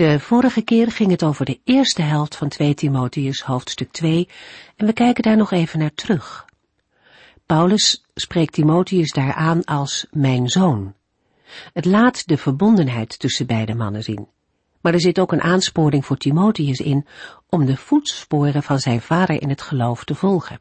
De 0.00 0.20
vorige 0.20 0.62
keer 0.62 0.90
ging 0.90 1.10
het 1.10 1.22
over 1.22 1.44
de 1.44 1.60
eerste 1.64 2.02
helft 2.02 2.36
van 2.36 2.48
2 2.48 2.74
Timotheus 2.74 3.42
hoofdstuk 3.42 3.92
2 3.92 4.28
en 4.76 4.86
we 4.86 4.92
kijken 4.92 5.22
daar 5.22 5.36
nog 5.36 5.50
even 5.50 5.78
naar 5.78 5.94
terug. 5.94 6.44
Paulus 7.46 8.04
spreekt 8.14 8.52
Timotheus 8.52 9.12
daar 9.12 9.34
aan 9.34 9.64
als 9.64 10.06
mijn 10.10 10.48
zoon. 10.48 10.94
Het 11.72 11.84
laat 11.84 12.26
de 12.26 12.36
verbondenheid 12.36 13.18
tussen 13.18 13.46
beide 13.46 13.74
mannen 13.74 14.02
zien. 14.02 14.28
Maar 14.80 14.92
er 14.92 15.00
zit 15.00 15.18
ook 15.18 15.32
een 15.32 15.42
aansporing 15.42 16.06
voor 16.06 16.16
Timotheus 16.16 16.80
in 16.80 17.06
om 17.48 17.66
de 17.66 17.76
voetsporen 17.76 18.62
van 18.62 18.78
zijn 18.78 19.00
vader 19.00 19.42
in 19.42 19.48
het 19.48 19.62
geloof 19.62 20.04
te 20.04 20.14
volgen. 20.14 20.56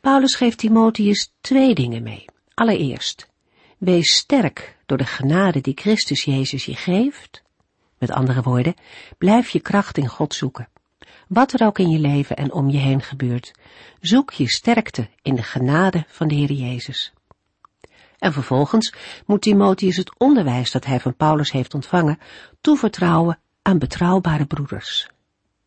Paulus 0.00 0.34
geeft 0.34 0.58
Timotheus 0.58 1.32
twee 1.40 1.74
dingen 1.74 2.02
mee. 2.02 2.24
Allereerst, 2.54 3.28
wees 3.78 4.14
sterk 4.14 4.76
door 4.86 4.98
de 4.98 5.06
genade 5.06 5.60
die 5.60 5.74
Christus 5.76 6.24
Jezus 6.24 6.64
je 6.64 6.76
geeft 6.76 7.42
met 8.00 8.10
andere 8.10 8.42
woorden, 8.42 8.74
blijf 9.18 9.48
je 9.48 9.60
kracht 9.60 9.98
in 9.98 10.08
God 10.08 10.34
zoeken. 10.34 10.68
Wat 11.28 11.52
er 11.52 11.66
ook 11.66 11.78
in 11.78 11.90
je 11.90 11.98
leven 11.98 12.36
en 12.36 12.52
om 12.52 12.70
je 12.70 12.78
heen 12.78 13.02
gebeurt, 13.02 13.52
zoek 14.00 14.30
je 14.30 14.48
sterkte 14.48 15.08
in 15.22 15.34
de 15.34 15.42
genade 15.42 16.04
van 16.08 16.28
de 16.28 16.34
Heer 16.34 16.52
Jezus. 16.52 17.12
En 18.18 18.32
vervolgens 18.32 18.94
moet 19.26 19.42
Timotheus 19.42 19.96
het 19.96 20.18
onderwijs 20.18 20.70
dat 20.70 20.84
hij 20.84 21.00
van 21.00 21.16
Paulus 21.16 21.52
heeft 21.52 21.74
ontvangen 21.74 22.18
toevertrouwen 22.60 23.38
aan 23.62 23.78
betrouwbare 23.78 24.46
broeders. 24.46 25.08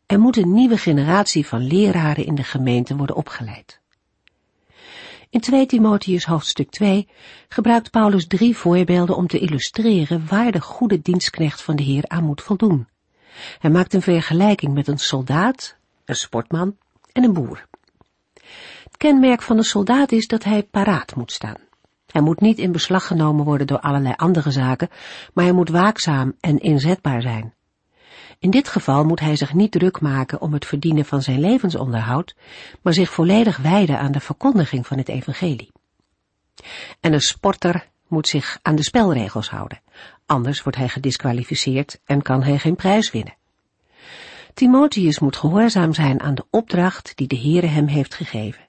Er 0.05 0.19
moet 0.19 0.37
een 0.37 0.53
nieuwe 0.53 0.77
generatie 0.77 1.47
van 1.47 1.67
leraren 1.67 2.25
in 2.25 2.35
de 2.35 2.43
gemeente 2.43 2.95
worden 2.95 3.15
opgeleid. 3.15 3.81
In 5.33 5.39
2 5.39 5.65
Timotheus 5.65 6.25
hoofdstuk 6.25 6.69
2 6.69 7.07
gebruikt 7.47 7.91
Paulus 7.91 8.27
drie 8.27 8.57
voorbeelden 8.57 9.15
om 9.15 9.27
te 9.27 9.39
illustreren 9.39 10.27
waar 10.27 10.51
de 10.51 10.61
goede 10.61 11.01
dienstknecht 11.01 11.61
van 11.61 11.75
de 11.75 11.83
Heer 11.83 12.03
aan 12.07 12.23
moet 12.23 12.41
voldoen. 12.41 12.87
Hij 13.59 13.69
maakt 13.69 13.93
een 13.93 14.01
vergelijking 14.01 14.73
met 14.73 14.87
een 14.87 14.97
soldaat, 14.97 15.77
een 16.05 16.15
sportman 16.15 16.77
en 17.11 17.23
een 17.23 17.33
boer. 17.33 17.65
Het 18.83 18.97
kenmerk 18.97 19.41
van 19.41 19.57
een 19.57 19.63
soldaat 19.63 20.11
is 20.11 20.27
dat 20.27 20.43
hij 20.43 20.63
paraat 20.63 21.15
moet 21.15 21.31
staan. 21.31 21.57
Hij 22.07 22.21
moet 22.21 22.41
niet 22.41 22.57
in 22.57 22.71
beslag 22.71 23.07
genomen 23.07 23.45
worden 23.45 23.67
door 23.67 23.79
allerlei 23.79 24.13
andere 24.15 24.51
zaken, 24.51 24.89
maar 25.33 25.43
hij 25.43 25.53
moet 25.53 25.69
waakzaam 25.69 26.35
en 26.39 26.59
inzetbaar 26.59 27.21
zijn. 27.21 27.53
In 28.43 28.51
dit 28.51 28.67
geval 28.67 29.05
moet 29.05 29.19
hij 29.19 29.35
zich 29.35 29.53
niet 29.53 29.71
druk 29.71 30.01
maken 30.01 30.41
om 30.41 30.53
het 30.53 30.65
verdienen 30.65 31.05
van 31.05 31.21
zijn 31.21 31.39
levensonderhoud, 31.39 32.35
maar 32.81 32.93
zich 32.93 33.09
volledig 33.09 33.57
wijden 33.57 33.99
aan 33.99 34.11
de 34.11 34.19
verkondiging 34.19 34.87
van 34.87 34.97
het 34.97 35.09
evangelie. 35.09 35.71
En 36.99 37.13
een 37.13 37.21
sporter 37.21 37.87
moet 38.07 38.27
zich 38.27 38.59
aan 38.61 38.75
de 38.75 38.83
spelregels 38.83 39.49
houden, 39.49 39.81
anders 40.25 40.63
wordt 40.63 40.77
hij 40.77 40.89
gedisqualificeerd 40.89 41.99
en 42.05 42.21
kan 42.21 42.43
hij 42.43 42.59
geen 42.59 42.75
prijs 42.75 43.11
winnen. 43.11 43.35
Timotheus 44.53 45.19
moet 45.19 45.35
gehoorzaam 45.35 45.93
zijn 45.93 46.21
aan 46.21 46.35
de 46.35 46.45
opdracht 46.49 47.11
die 47.15 47.27
de 47.27 47.37
Heere 47.37 47.67
hem 47.67 47.87
heeft 47.87 48.13
gegeven. 48.13 48.67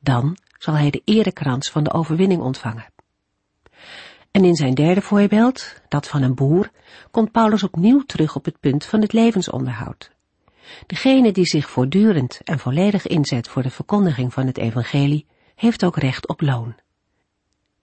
Dan 0.00 0.36
zal 0.58 0.74
hij 0.74 0.90
de 0.90 1.02
erekrans 1.04 1.70
van 1.70 1.84
de 1.84 1.92
overwinning 1.92 2.40
ontvangen. 2.40 2.91
En 4.32 4.44
in 4.44 4.54
zijn 4.54 4.74
derde 4.74 5.00
voorbeeld, 5.00 5.74
dat 5.88 6.08
van 6.08 6.22
een 6.22 6.34
boer, 6.34 6.70
komt 7.10 7.32
Paulus 7.32 7.62
opnieuw 7.62 8.02
terug 8.02 8.36
op 8.36 8.44
het 8.44 8.60
punt 8.60 8.84
van 8.84 9.00
het 9.00 9.12
levensonderhoud. 9.12 10.10
Degene 10.86 11.32
die 11.32 11.46
zich 11.46 11.70
voortdurend 11.70 12.40
en 12.44 12.58
volledig 12.58 13.06
inzet 13.06 13.48
voor 13.48 13.62
de 13.62 13.70
verkondiging 13.70 14.32
van 14.32 14.46
het 14.46 14.58
evangelie, 14.58 15.26
heeft 15.54 15.84
ook 15.84 15.96
recht 15.96 16.28
op 16.28 16.40
loon. 16.40 16.74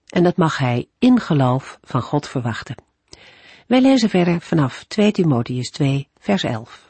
En 0.08 0.24
dat 0.24 0.38
mag 0.38 0.58
hij 0.58 0.88
in 1.00 1.20
geloof 1.20 1.80
van 1.82 2.02
God 2.02 2.28
verwachten. 2.28 2.76
Wij 3.68 3.82
lezen 3.82 4.10
verder 4.10 4.42
vanaf 4.42 4.84
2 4.88 5.12
Timotheus 5.12 5.70
2, 5.70 6.08
vers 6.20 6.44
11. 6.44 6.86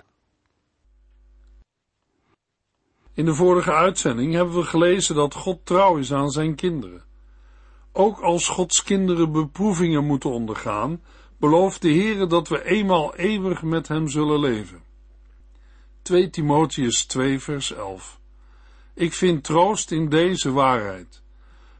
In 3.14 3.26
de 3.26 3.34
vorige 3.34 3.74
uitzending 3.74 4.34
hebben 4.34 4.56
we 4.56 4.64
gelezen 4.64 5.16
dat 5.16 5.34
God 5.34 5.66
trouw 5.66 5.98
is 5.98 6.14
aan 6.14 6.30
zijn 6.30 6.56
kinderen. 6.56 7.09
Ook 8.00 8.20
als 8.20 8.48
Gods 8.48 8.84
kinderen 8.84 9.32
beproevingen 9.32 10.06
moeten 10.06 10.30
ondergaan, 10.30 11.02
belooft 11.38 11.82
de 11.82 11.94
Heere 11.94 12.28
dat 12.28 12.48
we 12.48 12.66
eenmaal 12.66 13.16
eeuwig 13.16 13.62
met 13.62 13.88
hem 13.88 14.08
zullen 14.08 14.40
leven. 14.40 14.84
2 16.02 16.30
Timotheus 16.30 17.06
2 17.06 17.40
vers 17.40 17.74
11 17.74 18.20
Ik 18.94 19.14
vind 19.14 19.44
troost 19.44 19.92
in 19.92 20.10
deze 20.10 20.52
waarheid. 20.52 21.22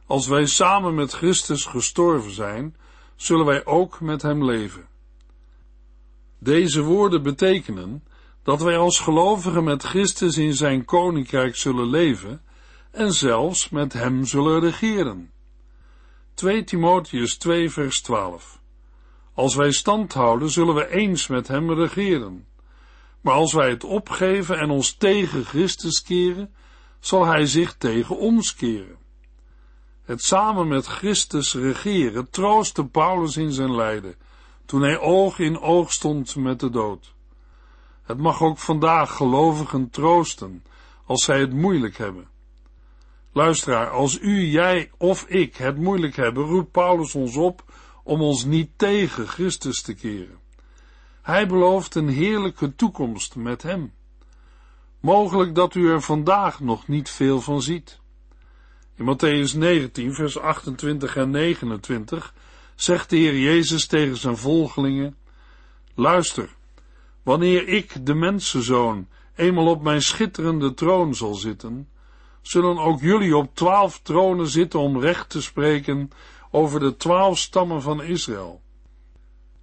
Als 0.06 0.26
wij 0.26 0.46
samen 0.46 0.94
met 0.94 1.12
Christus 1.12 1.64
gestorven 1.64 2.34
zijn, 2.34 2.76
zullen 3.16 3.46
wij 3.46 3.66
ook 3.66 4.00
met 4.00 4.22
hem 4.22 4.44
leven. 4.44 4.88
Deze 6.38 6.82
woorden 6.82 7.22
betekenen 7.22 8.04
dat 8.42 8.62
wij 8.62 8.76
als 8.76 8.98
gelovigen 8.98 9.64
met 9.64 9.82
Christus 9.82 10.36
in 10.36 10.54
zijn 10.54 10.84
koninkrijk 10.84 11.56
zullen 11.56 11.86
leven 11.86 12.42
en 12.90 13.12
zelfs 13.12 13.68
met 13.68 13.92
hem 13.92 14.24
zullen 14.24 14.60
regeren. 14.60 15.30
2 16.40 16.64
Timotheus 16.64 17.36
2 17.36 17.70
vers 17.70 18.00
12. 18.00 18.60
Als 19.34 19.54
wij 19.54 19.72
stand 19.72 20.12
houden, 20.12 20.50
zullen 20.50 20.74
we 20.74 20.88
eens 20.88 21.26
met 21.26 21.48
hem 21.48 21.72
regeren. 21.72 22.46
Maar 23.20 23.34
als 23.34 23.52
wij 23.52 23.70
het 23.70 23.84
opgeven 23.84 24.58
en 24.58 24.70
ons 24.70 24.94
tegen 24.94 25.44
Christus 25.44 26.02
keren, 26.02 26.54
zal 27.00 27.26
hij 27.26 27.46
zich 27.46 27.76
tegen 27.76 28.18
ons 28.18 28.54
keren. 28.54 28.96
Het 30.02 30.22
samen 30.22 30.68
met 30.68 30.86
Christus 30.86 31.54
regeren 31.54 32.30
troostte 32.30 32.86
Paulus 32.86 33.36
in 33.36 33.52
zijn 33.52 33.74
lijden, 33.74 34.14
toen 34.66 34.82
hij 34.82 34.98
oog 34.98 35.38
in 35.38 35.58
oog 35.58 35.92
stond 35.92 36.36
met 36.36 36.60
de 36.60 36.70
dood. 36.70 37.14
Het 38.02 38.18
mag 38.18 38.42
ook 38.42 38.58
vandaag 38.58 39.16
gelovigen 39.16 39.90
troosten, 39.90 40.64
als 41.06 41.24
zij 41.24 41.40
het 41.40 41.52
moeilijk 41.52 41.98
hebben. 41.98 42.29
Luisteraar, 43.32 43.90
als 43.90 44.18
u, 44.20 44.44
jij 44.46 44.90
of 44.98 45.24
ik 45.28 45.56
het 45.56 45.76
moeilijk 45.76 46.16
hebben, 46.16 46.44
roept 46.44 46.70
Paulus 46.70 47.14
ons 47.14 47.36
op 47.36 47.64
om 48.04 48.20
ons 48.20 48.44
niet 48.44 48.70
tegen 48.76 49.28
Christus 49.28 49.82
te 49.82 49.94
keren. 49.94 50.38
Hij 51.22 51.46
belooft 51.46 51.94
een 51.94 52.08
heerlijke 52.08 52.74
toekomst 52.74 53.36
met 53.36 53.62
hem. 53.62 53.92
Mogelijk 55.00 55.54
dat 55.54 55.74
u 55.74 55.90
er 55.90 56.02
vandaag 56.02 56.60
nog 56.60 56.88
niet 56.88 57.10
veel 57.10 57.40
van 57.40 57.62
ziet. 57.62 58.00
In 58.94 59.04
Matthäus 59.04 59.56
19, 59.56 60.14
vers 60.14 60.38
28 60.38 61.16
en 61.16 61.30
29 61.30 62.34
zegt 62.74 63.10
de 63.10 63.16
Heer 63.16 63.38
Jezus 63.38 63.86
tegen 63.86 64.16
zijn 64.16 64.36
volgelingen: 64.36 65.16
Luister, 65.94 66.56
wanneer 67.22 67.68
ik, 67.68 68.06
de 68.06 68.14
mensenzoon, 68.14 69.08
eenmaal 69.34 69.66
op 69.66 69.82
mijn 69.82 70.02
schitterende 70.02 70.74
troon 70.74 71.14
zal 71.14 71.34
zitten, 71.34 71.88
zullen 72.42 72.78
ook 72.78 73.00
jullie 73.00 73.36
op 73.36 73.54
twaalf 73.54 74.00
tronen 74.02 74.46
zitten 74.46 74.80
om 74.80 75.00
recht 75.00 75.28
te 75.28 75.42
spreken 75.42 76.10
over 76.50 76.80
de 76.80 76.96
twaalf 76.96 77.38
stammen 77.38 77.82
van 77.82 78.02
Israël. 78.02 78.62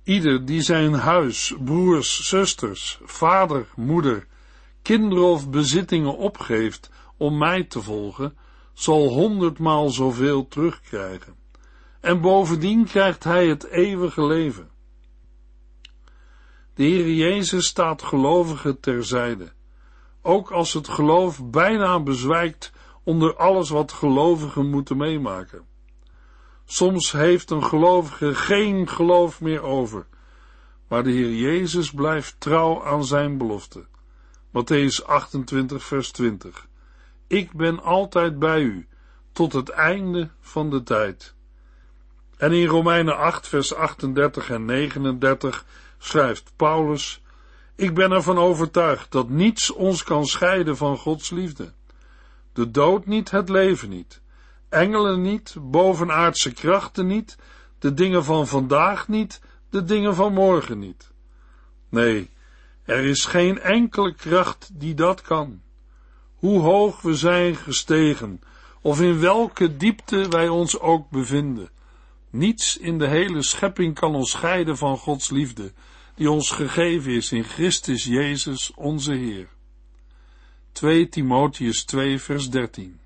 Ieder 0.04 0.46
die 0.46 0.62
zijn 0.62 0.94
huis, 0.94 1.54
broers, 1.60 2.28
zusters, 2.28 3.00
vader, 3.04 3.68
moeder, 3.76 4.28
kinderen 4.82 5.26
of 5.26 5.50
bezittingen 5.50 6.18
opgeeft 6.18 6.90
om 7.18 7.38
mij 7.38 7.64
te 7.64 7.82
volgen, 7.82 8.38
zal 8.74 9.08
honderdmaal 9.08 9.90
zoveel 9.90 10.48
terugkrijgen. 10.48 11.36
En 12.02 12.22
bovendien 12.22 12.86
krijgt 12.86 13.24
hij 13.24 13.48
het 13.48 13.68
eeuwige 13.68 14.26
leven. 14.26 14.70
De 16.74 16.84
Heer 16.84 17.14
Jezus 17.14 17.66
staat 17.66 18.02
gelovigen 18.02 18.80
terzijde 18.80 19.56
ook 20.28 20.52
als 20.52 20.74
het 20.74 20.88
geloof 20.88 21.50
bijna 21.50 22.00
bezwijkt 22.00 22.72
onder 23.04 23.36
alles 23.36 23.70
wat 23.70 23.92
gelovigen 23.92 24.70
moeten 24.70 24.98
meemaken. 24.98 25.66
Soms 26.66 27.12
heeft 27.12 27.50
een 27.50 27.64
gelovige 27.64 28.36
geen 28.36 28.88
geloof 28.88 29.42
meer 29.42 29.62
over, 29.62 30.06
maar 30.88 31.04
de 31.04 31.12
Heer 31.12 31.34
Jezus 31.34 31.92
blijft 31.92 32.36
trouw 32.40 32.84
aan 32.84 33.06
zijn 33.06 33.38
belofte. 33.38 33.86
Matthäus 34.48 35.06
28, 35.06 35.84
vers 35.84 36.12
20. 36.12 36.68
Ik 37.28 37.52
ben 37.54 37.84
altijd 37.84 38.40
bij 38.40 38.62
u, 38.62 38.88
tot 39.32 39.54
het 39.54 39.70
einde 39.70 40.30
van 40.40 40.70
de 40.70 40.84
tijd. 40.84 41.36
En 42.38 42.52
in 42.52 42.68
Romeinen 42.68 43.18
8, 43.18 43.48
vers 43.48 43.76
38 43.76 44.50
en 44.50 44.66
39 44.66 45.66
schrijft 45.98 46.54
Paulus, 46.56 47.22
Ik 47.78 47.94
ben 47.94 48.12
ervan 48.12 48.38
overtuigd 48.38 49.12
dat 49.12 49.30
niets 49.30 49.72
ons 49.72 50.04
kan 50.04 50.26
scheiden 50.26 50.78
van 50.78 50.98
Gods 50.98 51.30
liefde. 51.30 51.74
De 52.54 52.72
dood 52.72 53.06
niet, 53.06 53.32
het 53.32 53.50
leven 53.50 53.90
niet. 53.90 54.22
Engelen 54.70 55.22
niet, 55.22 55.56
bovenaardse 55.60 56.54
krachten 56.54 57.08
niet, 57.08 57.38
de 57.80 57.94
dingen 57.94 58.24
van 58.24 58.48
vandaag 58.48 59.08
niet, 59.08 59.42
de 59.70 59.84
dingen 59.84 60.16
van 60.16 60.34
morgen 60.34 60.80
niet. 60.80 61.12
Nee, 61.90 62.30
er 62.84 63.06
is 63.06 63.26
geen 63.26 63.60
enkele 63.60 64.14
kracht 64.14 64.70
die 64.74 64.94
dat 64.94 65.22
kan. 65.22 65.62
Hoe 66.36 66.60
hoog 66.60 67.02
we 67.02 67.16
zijn 67.16 67.56
gestegen, 67.56 68.42
of 68.82 69.02
in 69.02 69.20
welke 69.20 69.78
diepte 69.78 70.28
wij 70.28 70.48
ons 70.48 70.80
ook 70.80 71.10
bevinden. 71.10 71.70
Niets 72.30 72.78
in 72.78 72.98
de 72.98 73.08
hele 73.08 73.42
schepping 73.42 73.96
kan 73.96 74.16
ons 74.16 74.32
scheiden 74.32 74.78
van 74.78 74.98
Gods 74.98 75.30
liefde, 75.30 75.72
die 76.18 76.32
ons 76.32 76.52
gegeven 76.52 77.12
is 77.12 77.32
in 77.32 77.44
Christus 77.44 78.04
Jezus 78.04 78.72
onze 78.76 79.14
Heer. 79.14 79.48
2 80.72 81.10
Timotheus 81.10 81.86
2 81.86 82.20
vers 82.20 82.50
13 82.50 83.00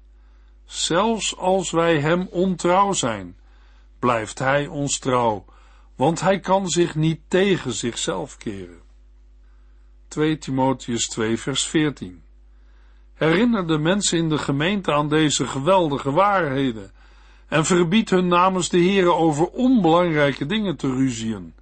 Zelfs 0.66 1.38
als 1.38 1.72
wij 1.72 2.00
hem 2.00 2.28
ontrouw 2.30 2.94
zijn, 2.94 3.36
blijft 4.00 4.40
hij 4.40 4.68
ons 4.68 5.00
trouw, 5.00 5.46
want 5.96 6.22
hij 6.22 6.40
kan 6.40 6.70
zich 6.70 6.96
niet 6.96 7.20
tegen 7.28 7.74
zichzelf 7.74 8.38
keren. 8.38 8.82
2 10.08 10.38
Timotheus 10.38 11.08
2 11.08 11.38
vers 11.38 11.68
14 11.68 12.24
Herinner 13.14 13.68
de 13.68 13.78
mensen 13.78 14.18
in 14.18 14.30
de 14.30 14.38
gemeente 14.38 14.94
aan 14.94 15.10
deze 15.10 15.48
geweldige 15.48 16.12
waarheden 16.12 16.92
en 17.48 17.66
verbied 17.66 18.10
hun 18.10 18.28
namens 18.28 18.70
de 18.70 18.78
Heere 18.78 19.14
over 19.14 19.48
onbelangrijke 19.48 20.46
dingen 20.46 20.78
te 20.78 20.88
ruzien. 20.88 21.54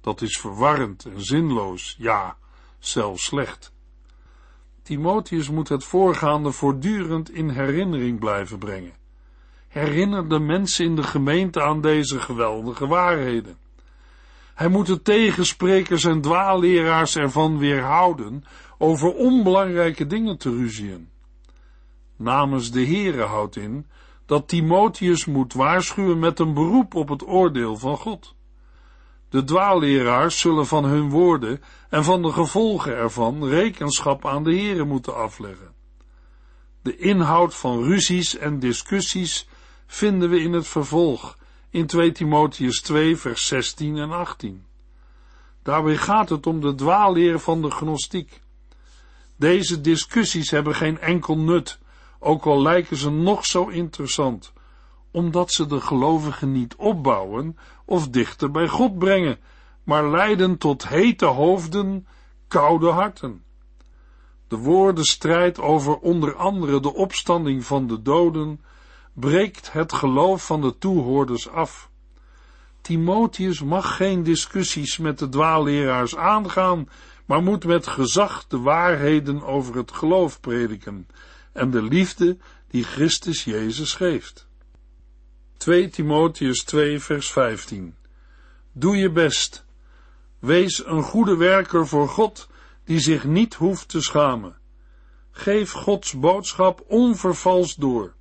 Dat 0.00 0.22
is 0.22 0.38
verwarrend 0.38 1.04
en 1.04 1.24
zinloos, 1.24 1.94
ja, 1.98 2.36
zelfs 2.78 3.24
slecht. 3.24 3.72
Timotheus 4.82 5.50
moet 5.50 5.68
het 5.68 5.84
voorgaande 5.84 6.52
voortdurend 6.52 7.30
in 7.30 7.48
herinnering 7.48 8.18
blijven 8.18 8.58
brengen. 8.58 8.92
Herinner 9.68 10.28
de 10.28 10.38
mensen 10.38 10.84
in 10.84 10.96
de 10.96 11.02
gemeente 11.02 11.62
aan 11.62 11.80
deze 11.80 12.20
geweldige 12.20 12.86
waarheden. 12.86 13.56
Hij 14.54 14.68
moet 14.68 14.86
de 14.86 15.02
tegensprekers 15.02 16.04
en 16.04 16.20
dwaalleraars 16.20 17.16
ervan 17.16 17.58
weerhouden 17.58 18.44
over 18.78 19.14
onbelangrijke 19.14 20.06
dingen 20.06 20.38
te 20.38 20.50
ruzien. 20.50 21.10
Namens 22.16 22.70
de 22.70 22.84
Heere 22.86 23.22
houdt 23.22 23.56
in 23.56 23.86
dat 24.26 24.48
Timotheus 24.48 25.24
moet 25.24 25.52
waarschuwen 25.52 26.18
met 26.18 26.38
een 26.38 26.54
beroep 26.54 26.94
op 26.94 27.08
het 27.08 27.26
oordeel 27.26 27.76
van 27.76 27.96
God. 27.96 28.34
De 29.30 29.44
dwaalleraars 29.44 30.40
zullen 30.40 30.66
van 30.66 30.84
hun 30.84 31.10
woorden 31.10 31.62
en 31.88 32.04
van 32.04 32.22
de 32.22 32.32
gevolgen 32.32 32.96
ervan 32.96 33.44
rekenschap 33.44 34.26
aan 34.26 34.44
de 34.44 34.50
Heere 34.50 34.84
moeten 34.84 35.16
afleggen. 35.16 35.74
De 36.82 36.96
inhoud 36.96 37.54
van 37.54 37.82
ruzies 37.82 38.36
en 38.36 38.58
discussies 38.58 39.48
vinden 39.86 40.30
we 40.30 40.40
in 40.40 40.52
het 40.52 40.68
vervolg 40.68 41.38
in 41.70 41.86
2 41.86 42.12
Timotheus 42.12 42.80
2 42.80 43.16
vers 43.16 43.46
16 43.46 43.96
en 43.96 44.10
18. 44.10 44.66
Daarbij 45.62 45.96
gaat 45.96 46.28
het 46.28 46.46
om 46.46 46.60
de 46.60 46.74
dwaalleer 46.74 47.38
van 47.38 47.62
de 47.62 47.70
gnostiek. 47.70 48.40
Deze 49.36 49.80
discussies 49.80 50.50
hebben 50.50 50.74
geen 50.74 50.98
enkel 50.98 51.38
nut, 51.38 51.78
ook 52.18 52.44
al 52.44 52.62
lijken 52.62 52.96
ze 52.96 53.10
nog 53.10 53.46
zo 53.46 53.66
interessant, 53.66 54.52
omdat 55.10 55.52
ze 55.52 55.66
de 55.66 55.80
gelovigen 55.80 56.52
niet 56.52 56.74
opbouwen 56.76 57.58
of 57.88 58.08
dichter 58.08 58.50
bij 58.50 58.68
God 58.68 58.98
brengen, 58.98 59.38
maar 59.82 60.10
leiden 60.10 60.58
tot 60.58 60.88
hete 60.88 61.24
hoofden, 61.24 62.06
koude 62.48 62.88
harten. 62.88 63.42
De 64.48 64.56
woordenstrijd 64.56 65.60
over 65.60 65.96
onder 65.98 66.34
andere 66.34 66.80
de 66.80 66.94
opstanding 66.94 67.64
van 67.64 67.86
de 67.86 68.02
doden 68.02 68.60
breekt 69.12 69.72
het 69.72 69.92
geloof 69.92 70.46
van 70.46 70.60
de 70.60 70.78
toehoorders 70.78 71.48
af. 71.48 71.90
Timotheus 72.80 73.62
mag 73.62 73.96
geen 73.96 74.22
discussies 74.22 74.98
met 74.98 75.18
de 75.18 75.28
dwaalleraars 75.28 76.16
aangaan, 76.16 76.88
maar 77.26 77.42
moet 77.42 77.64
met 77.64 77.86
gezag 77.86 78.46
de 78.46 78.58
waarheden 78.58 79.42
over 79.42 79.76
het 79.76 79.92
geloof 79.92 80.40
prediken 80.40 81.08
en 81.52 81.70
de 81.70 81.82
liefde 81.82 82.36
die 82.68 82.84
Christus 82.84 83.44
Jezus 83.44 83.94
geeft. 83.94 84.47
2 85.58 85.88
Timotheus 85.88 86.64
2 86.64 87.00
vers 87.00 87.32
15 87.32 87.96
Doe 88.72 88.96
je 88.96 89.10
best. 89.10 89.64
Wees 90.38 90.86
een 90.86 91.02
goede 91.02 91.36
werker 91.36 91.86
voor 91.86 92.08
God, 92.08 92.48
die 92.84 93.00
zich 93.00 93.24
niet 93.24 93.54
hoeft 93.54 93.88
te 93.88 94.02
schamen. 94.02 94.56
Geef 95.30 95.70
Gods 95.70 96.12
boodschap 96.18 96.84
onvervalst 96.86 97.80
door. 97.80 98.14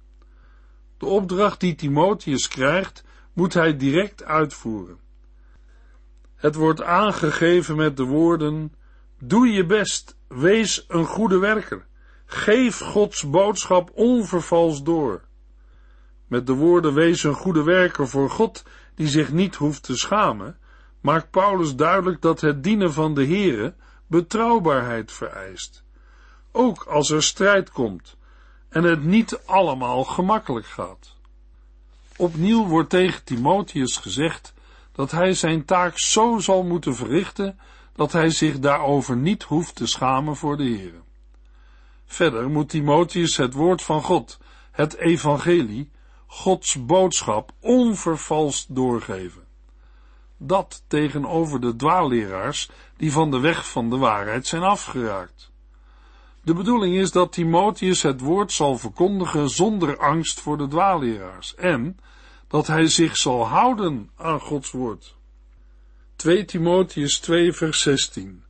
De 0.98 1.06
opdracht 1.06 1.60
die 1.60 1.76
Timotheus 1.76 2.48
krijgt, 2.48 3.04
moet 3.34 3.54
hij 3.54 3.78
direct 3.78 4.24
uitvoeren. 4.24 5.00
Het 6.36 6.56
wordt 6.56 6.82
aangegeven 6.82 7.76
met 7.76 7.98
de 7.98 8.04
woorden: 8.04 8.74
Doe 9.20 9.48
je 9.48 9.66
best, 9.66 10.18
wees 10.28 10.86
een 10.88 11.06
goede 11.06 11.38
werker. 11.38 11.86
Geef 12.26 12.80
Gods 12.80 13.30
boodschap 13.30 13.92
onvervals 13.94 14.84
door. 14.84 15.27
Met 16.28 16.48
de 16.48 16.54
woorden 16.54 16.94
wees 16.94 17.24
een 17.24 17.34
goede 17.34 17.64
werker 17.64 18.08
voor 18.08 18.30
God 18.30 18.64
die 18.96 19.08
zich 19.08 19.32
niet 19.32 19.56
hoeft 19.56 19.84
te 19.84 19.98
schamen, 19.98 20.58
maakt 21.02 21.30
Paulus 21.30 21.76
duidelijk 21.76 22.22
dat 22.22 22.42
het 22.42 22.64
dienen 22.64 22.94
van 22.94 23.14
de 23.14 23.26
Here 23.28 23.74
betrouwbaarheid 24.08 25.12
vereist. 25.12 25.84
Ook 26.52 26.84
als 26.84 27.10
er 27.10 27.24
strijd 27.24 27.70
komt 27.70 28.18
en 28.70 28.84
het 28.84 29.04
niet 29.04 29.40
allemaal 29.46 30.04
gemakkelijk 30.04 30.66
gaat. 30.66 31.16
Opnieuw 32.18 32.66
wordt 32.66 32.90
tegen 32.90 33.24
Timotheus 33.24 33.98
gezegd 33.98 34.54
dat 34.92 35.12
hij 35.12 35.34
zijn 35.34 35.66
taak 35.66 36.00
zo 36.00 36.40
zal 36.40 36.64
moeten 36.64 36.96
verrichten 36.96 37.60
dat 37.94 38.12
hij 38.12 38.30
zich 38.30 38.60
daarover 38.60 39.18
niet 39.18 39.44
hoeft 39.44 39.76
te 39.76 39.88
schamen 39.88 40.36
voor 40.36 40.58
de 40.58 40.64
Here. 40.64 41.02
Verder 42.06 42.50
moet 42.50 42.70
Timotheus 42.70 43.38
het 43.38 43.54
woord 43.54 43.82
van 43.82 44.02
God, 44.02 44.40
het 44.72 44.96
evangelie, 44.96 45.92
Gods 46.28 46.86
boodschap 46.86 47.52
onvervalst 47.60 48.76
doorgeven. 48.76 49.46
Dat 50.38 50.84
tegenover 50.88 51.62
de 51.62 51.76
dwaalleraars 51.76 52.70
die 52.98 53.12
van 53.12 53.32
de 53.32 53.40
weg 53.40 53.70
van 53.70 53.90
de 53.90 53.98
waarheid 53.98 54.48
zijn 54.48 54.64
afgeraakt. 54.64 55.52
De 56.44 56.54
bedoeling 56.54 56.96
is 56.96 57.12
dat 57.12 57.32
Timotheus 57.32 58.02
het 58.02 58.22
woord 58.22 58.52
zal 58.52 58.78
verkondigen 58.78 59.50
zonder 59.50 59.98
angst 59.98 60.40
voor 60.40 60.58
de 60.58 60.68
dwaalleraars 60.68 61.56
en 61.56 61.98
dat 62.48 62.68
hij 62.68 62.88
zich 62.88 63.18
zal 63.18 63.48
houden 63.48 64.10
aan 64.16 64.40
Gods 64.40 64.72
woord. 64.72 65.16
2 66.16 66.46
Timotheus 66.46 67.20
2 67.20 67.54
vers 67.54 67.82
16 67.82 68.44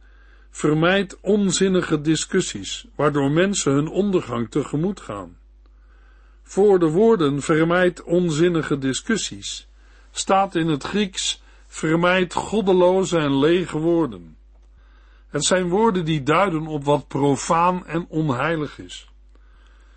Vermijd 0.50 1.17
onzinnige 1.22 2.01
discussies, 2.01 2.88
waardoor 2.96 3.31
mensen 3.31 3.72
hun 3.72 3.88
ondergang 3.88 4.50
tegemoet 4.50 5.00
gaan. 5.00 5.38
Voor 6.49 6.79
de 6.79 6.89
woorden 6.89 7.41
vermijd 7.41 8.03
onzinnige 8.03 8.77
discussies 8.77 9.67
staat 10.11 10.55
in 10.55 10.67
het 10.67 10.83
Grieks 10.83 11.41
vermijd 11.67 12.33
goddeloze 12.33 13.17
en 13.17 13.39
lege 13.39 13.77
woorden. 13.77 14.37
Het 15.27 15.45
zijn 15.45 15.69
woorden 15.69 16.05
die 16.05 16.23
duiden 16.23 16.67
op 16.67 16.83
wat 16.83 17.07
profaan 17.07 17.85
en 17.85 18.05
onheilig 18.09 18.79
is. 18.79 19.09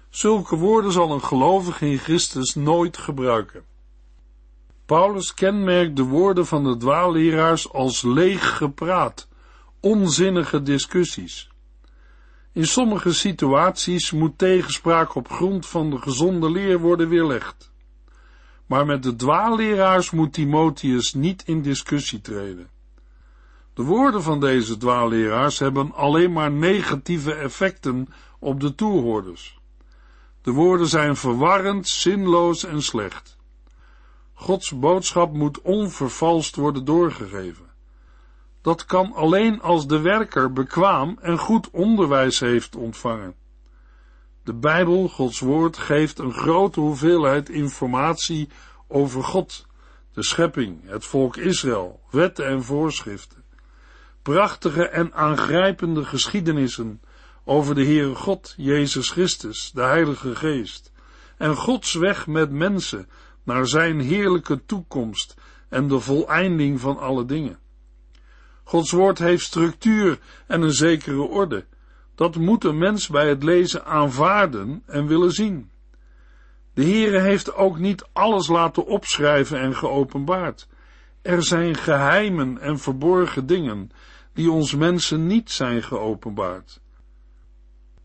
Zulke 0.09 0.57
woorden 0.57 0.93
zal 0.93 1.13
een 1.13 1.23
gelovige 1.25 1.87
in 1.87 1.99
Christus 1.99 2.55
nooit 2.55 2.97
gebruiken. 2.97 3.65
Paulus 4.87 5.35
kenmerkt 5.35 5.97
de 5.97 6.05
woorden 6.05 6.47
van 6.47 6.65
de 6.65 6.77
dwaalleraars 6.77 7.73
als 7.73 8.03
leeg 8.03 8.57
gepraat, 8.57 9.29
onzinnige 9.81 10.63
discussies. 10.63 11.50
In 12.53 12.67
sommige 12.67 13.13
situaties 13.13 14.11
moet 14.11 14.39
tegenspraak 14.39 15.15
op 15.15 15.31
grond 15.31 15.67
van 15.67 15.91
de 15.91 15.99
gezonde 15.99 16.51
leer 16.51 16.79
worden 16.79 17.09
weerlegd. 17.09 17.73
Maar 18.67 18.87
met 18.87 19.03
de 19.03 19.17
dwaalleraars 19.17 20.11
moet 20.11 20.33
Timotheus 20.33 21.15
niet 21.15 21.43
in 21.47 21.63
discussie 21.63 22.21
treden. 22.21 22.71
De 23.75 23.83
woorden 23.83 24.23
van 24.23 24.41
deze 24.41 24.77
dwaalleraars 24.77 25.59
hebben 25.59 25.93
alleen 25.93 26.33
maar 26.33 26.51
negatieve 26.51 27.35
effecten 27.35 28.09
op 28.39 28.61
de 28.61 28.75
toehoorders. 28.75 29.61
De 30.43 30.51
woorden 30.51 30.87
zijn 30.87 31.17
verwarrend, 31.17 31.89
zinloos 31.89 32.65
en 32.65 32.83
slecht. 32.83 33.37
Gods 34.35 34.79
boodschap 34.79 35.33
moet 35.33 35.61
onvervalst 35.61 36.57
worden 36.57 36.85
doorgegeven. 36.85 37.70
Dat 38.63 38.85
kan 38.85 39.13
alleen 39.13 39.61
als 39.61 39.87
de 39.87 40.01
werker 40.01 40.53
bekwaam 40.53 41.19
en 41.21 41.39
goed 41.39 41.71
onderwijs 41.71 42.41
heeft 42.41 42.77
ontvangen. 42.77 43.35
De 44.45 44.55
Bijbel, 44.55 45.09
Gods 45.09 45.41
woord, 45.41 45.77
geeft 45.77 46.19
een 46.19 46.33
grote 46.33 46.81
hoeveelheid 46.81 47.49
informatie 47.49 48.49
over 48.89 49.25
God, 49.25 49.67
de 50.13 50.23
schepping, 50.23 50.89
het 50.89 51.05
volk 51.05 51.37
Israël, 51.37 52.01
wetten 52.11 52.47
en 52.47 52.63
voorschriften. 52.63 53.39
prachtige 54.23 54.89
en 54.89 55.15
aangrijpende 55.15 56.05
geschiedenissen 56.05 57.01
over 57.45 57.75
de 57.75 57.85
Heere 57.85 58.15
God, 58.15 58.55
Jezus 58.57 59.11
Christus, 59.11 59.71
de 59.75 59.83
Heilige 59.83 60.37
Geest, 60.37 60.93
en 61.37 61.57
Gods 61.57 61.95
weg 61.95 62.27
met 62.27 62.51
mensen 62.51 63.09
naar 63.43 63.67
zijn 63.67 64.01
heerlijke 64.01 64.65
toekomst 64.65 65.35
en 65.69 65.89
de 65.89 66.01
voleinding 66.01 66.81
van 66.81 66.99
alle 66.99 67.25
dingen. 67.25 67.59
Gods 68.71 68.91
woord 68.91 69.19
heeft 69.19 69.45
structuur 69.45 70.19
en 70.47 70.63
een 70.63 70.73
zekere 70.73 71.21
orde. 71.21 71.65
Dat 72.15 72.37
moet 72.37 72.65
een 72.65 72.79
mens 72.79 73.09
bij 73.09 73.29
het 73.29 73.43
lezen 73.43 73.85
aanvaarden 73.85 74.83
en 74.87 75.07
willen 75.07 75.33
zien. 75.33 75.71
De 76.75 76.83
Heere 76.83 77.19
heeft 77.19 77.55
ook 77.55 77.79
niet 77.79 78.05
alles 78.13 78.49
laten 78.49 78.87
opschrijven 78.87 79.61
en 79.61 79.75
geopenbaard. 79.75 80.69
Er 81.23 81.43
zijn 81.43 81.75
geheimen 81.75 82.59
en 82.61 82.79
verborgen 82.79 83.47
dingen 83.47 83.91
die 84.33 84.51
ons 84.51 84.75
mensen 84.75 85.27
niet 85.27 85.51
zijn 85.51 85.83
geopenbaard. 85.83 86.81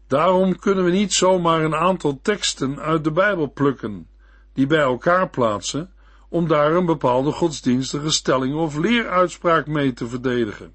Daarom 0.07 0.60
kunnen 0.60 0.84
we 0.84 0.91
niet 0.91 1.13
zomaar 1.13 1.63
een 1.63 1.75
aantal 1.75 2.19
teksten 2.22 2.79
uit 2.79 3.03
de 3.03 3.12
Bijbel 3.12 3.51
plukken, 3.51 4.07
die 4.53 4.67
bij 4.67 4.81
elkaar 4.81 5.29
plaatsen, 5.29 5.93
om 6.36 6.48
daar 6.48 6.75
een 6.75 6.86
bepaalde 6.86 7.32
godsdienstige 7.32 8.12
stelling 8.12 8.56
of 8.56 8.75
leeruitspraak 8.75 9.68
mee 9.68 9.94
te 9.94 10.08
verdedigen. 10.08 10.74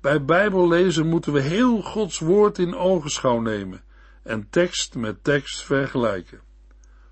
Bij 0.00 0.24
Bijbellezen 0.24 1.06
moeten 1.06 1.32
we 1.32 1.40
heel 1.40 1.82
Gods 1.82 2.18
woord 2.18 2.58
in 2.58 2.76
ogenschouw 2.76 3.40
nemen 3.40 3.82
en 4.22 4.46
tekst 4.50 4.94
met 4.94 5.24
tekst 5.24 5.62
vergelijken. 5.62 6.40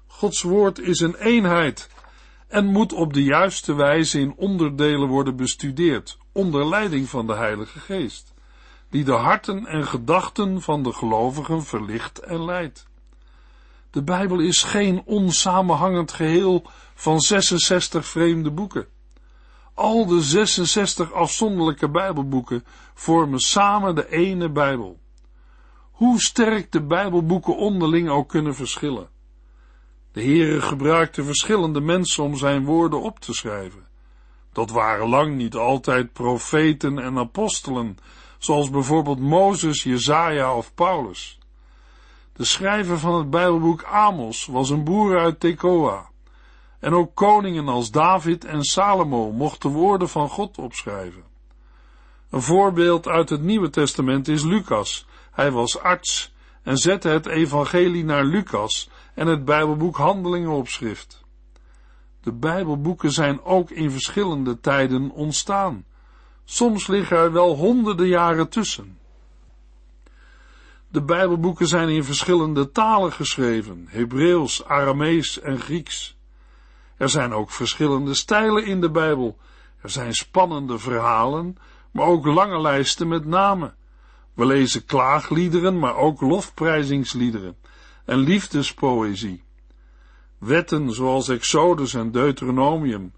Gods 0.07 0.43
woord 0.43 0.79
is 0.79 1.00
een 1.00 1.14
eenheid 1.14 1.91
en 2.49 2.67
moet 2.67 2.93
op 2.93 3.12
de 3.12 3.25
juiste 3.25 3.75
wijze 3.75 4.21
in 4.21 4.35
onderdelen 4.37 5.09
worden 5.09 5.37
bestudeerd, 5.37 6.19
onder 6.33 6.69
leiding 6.69 7.09
van 7.09 7.26
de 7.26 7.35
Heilige 7.35 7.79
Geest, 7.79 8.35
die 8.91 9.05
de 9.05 9.12
harten 9.12 9.67
en 9.67 9.87
gedachten 9.87 10.62
van 10.62 10.83
de 10.83 10.93
gelovigen 10.93 11.64
verlicht 11.64 12.19
en 12.19 12.45
leidt. 12.45 12.87
De 13.94 14.02
Bijbel 14.02 14.40
is 14.40 14.62
geen 14.62 15.02
onsamenhangend 15.04 16.12
geheel 16.12 16.66
van 16.94 17.20
66 17.20 18.06
vreemde 18.06 18.50
boeken. 18.50 18.86
Al 19.74 20.06
de 20.06 20.20
66 20.20 21.12
afzonderlijke 21.12 21.90
Bijbelboeken 21.90 22.64
vormen 22.94 23.38
samen 23.38 23.94
de 23.94 24.10
ene 24.10 24.50
Bijbel. 24.50 24.98
Hoe 25.90 26.20
sterk 26.20 26.72
de 26.72 26.82
Bijbelboeken 26.82 27.56
onderling 27.56 28.08
ook 28.08 28.28
kunnen 28.28 28.54
verschillen. 28.54 29.08
De 30.12 30.22
Heere 30.22 30.60
gebruikte 30.60 31.24
verschillende 31.24 31.80
mensen 31.80 32.24
om 32.24 32.36
zijn 32.36 32.64
woorden 32.64 33.02
op 33.02 33.20
te 33.20 33.32
schrijven. 33.32 33.86
Dat 34.52 34.70
waren 34.70 35.08
lang 35.08 35.36
niet 35.36 35.54
altijd 35.54 36.12
profeten 36.12 36.98
en 36.98 37.18
apostelen, 37.18 37.98
zoals 38.38 38.70
bijvoorbeeld 38.70 39.20
Mozes, 39.20 39.82
Jezaja 39.82 40.56
of 40.56 40.74
Paulus. 40.74 41.38
De 42.37 42.45
schrijver 42.45 42.99
van 42.99 43.14
het 43.14 43.31
Bijbelboek 43.31 43.83
Amos 43.83 44.47
was 44.47 44.71
een 44.71 44.85
boer 44.85 45.19
uit 45.19 45.41
Tekoa. 45.41 46.11
En 46.81 46.95
ook 46.95 47.14
koningen 47.14 47.69
als 47.69 47.91
David 47.91 48.45
en 48.45 48.62
Salomo 48.62 49.33
mochten 49.33 49.71
woorden 49.71 50.09
van 50.09 50.29
God 50.29 50.59
opschrijven. 50.59 51.23
Een 52.31 52.43
voorbeeld 52.43 53.09
uit 53.09 53.29
het 53.29 53.43
Nieuwe 53.43 53.71
Testament 53.71 54.29
is 54.29 54.43
Lucas. 54.43 55.07
Hij 55.31 55.50
was 55.50 55.79
arts 55.79 56.35
en 56.62 56.76
zette 56.76 57.09
het 57.09 57.26
evangelie 57.26 58.05
naar 58.05 58.25
Lucas 58.25 58.91
en 59.14 59.26
het 59.26 59.45
Bijbelboek 59.45 59.97
Handelingen 59.97 60.50
op 60.50 60.69
schrift. 60.69 61.25
De 62.21 62.33
Bijbelboeken 62.33 63.12
zijn 63.12 63.43
ook 63.43 63.71
in 63.71 63.91
verschillende 63.91 64.61
tijden 64.61 65.11
ontstaan. 65.11 65.85
Soms 66.45 66.87
liggen 66.87 67.17
er 67.17 67.33
wel 67.33 67.57
honderden 67.57 68.07
jaren 68.07 68.49
tussen. 68.49 68.99
De 70.94 71.02
Bijbelboeken 71.02 71.66
zijn 71.66 71.88
in 71.88 72.04
verschillende 72.04 72.70
talen 72.70 73.12
geschreven: 73.12 73.86
Hebreeuws, 73.88 74.64
Aramees 74.64 75.40
en 75.40 75.60
Grieks. 75.60 76.16
Er 76.96 77.08
zijn 77.08 77.32
ook 77.32 77.50
verschillende 77.50 78.14
stijlen 78.14 78.66
in 78.66 78.80
de 78.80 78.90
Bijbel. 78.90 79.38
Er 79.82 79.90
zijn 79.90 80.12
spannende 80.12 80.78
verhalen, 80.78 81.56
maar 81.90 82.06
ook 82.06 82.26
lange 82.26 82.60
lijsten 82.60 83.08
met 83.08 83.24
namen. 83.24 83.74
We 84.34 84.46
lezen 84.46 84.84
klaagliederen, 84.84 85.78
maar 85.78 85.96
ook 85.96 86.20
lofprijzingsliederen 86.20 87.56
en 88.04 88.18
liefdespoëzie. 88.18 89.42
Wetten 90.38 90.92
zoals 90.92 91.28
Exodus 91.28 91.94
en 91.94 92.10
Deuteronomium, 92.10 93.12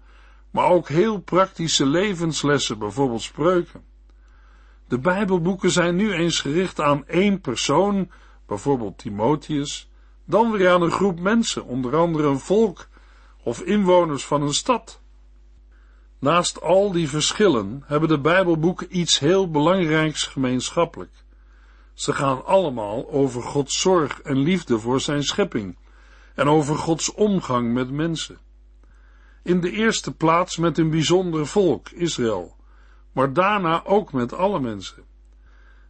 maar 0.51 0.69
ook 0.69 0.87
heel 0.87 1.17
praktische 1.19 1.85
levenslessen, 1.85 2.79
bijvoorbeeld 2.79 3.21
spreuken. 3.21 3.83
De 4.87 4.99
Bijbelboeken 4.99 5.71
zijn 5.71 5.95
nu 5.95 6.13
eens 6.13 6.41
gericht 6.41 6.81
aan 6.81 7.07
één 7.07 7.41
persoon, 7.41 8.11
bijvoorbeeld 8.45 8.97
Timotheus, 8.97 9.89
dan 10.25 10.51
weer 10.51 10.69
aan 10.69 10.81
een 10.81 10.91
groep 10.91 11.19
mensen, 11.19 11.65
onder 11.65 11.95
andere 11.95 12.27
een 12.27 12.39
volk 12.39 12.87
of 13.43 13.61
inwoners 13.61 14.25
van 14.25 14.41
een 14.41 14.53
stad. 14.53 15.01
Naast 16.19 16.61
al 16.61 16.91
die 16.91 17.09
verschillen 17.09 17.83
hebben 17.85 18.09
de 18.09 18.19
Bijbelboeken 18.19 18.97
iets 18.97 19.19
heel 19.19 19.51
belangrijks 19.51 20.23
gemeenschappelijk. 20.23 21.11
Ze 21.93 22.13
gaan 22.13 22.45
allemaal 22.45 23.09
over 23.09 23.41
Gods 23.41 23.81
zorg 23.81 24.21
en 24.21 24.37
liefde 24.37 24.79
voor 24.79 25.01
zijn 25.01 25.23
schepping 25.23 25.77
en 26.35 26.47
over 26.47 26.75
Gods 26.75 27.13
omgang 27.13 27.73
met 27.73 27.91
mensen. 27.91 28.37
In 29.43 29.61
de 29.61 29.71
eerste 29.71 30.15
plaats 30.15 30.57
met 30.57 30.77
een 30.77 30.89
bijzonder 30.89 31.47
volk, 31.47 31.89
Israël, 31.89 32.56
maar 33.17 33.33
daarna 33.33 33.85
ook 33.85 34.13
met 34.13 34.33
alle 34.33 34.59
mensen. 34.59 35.03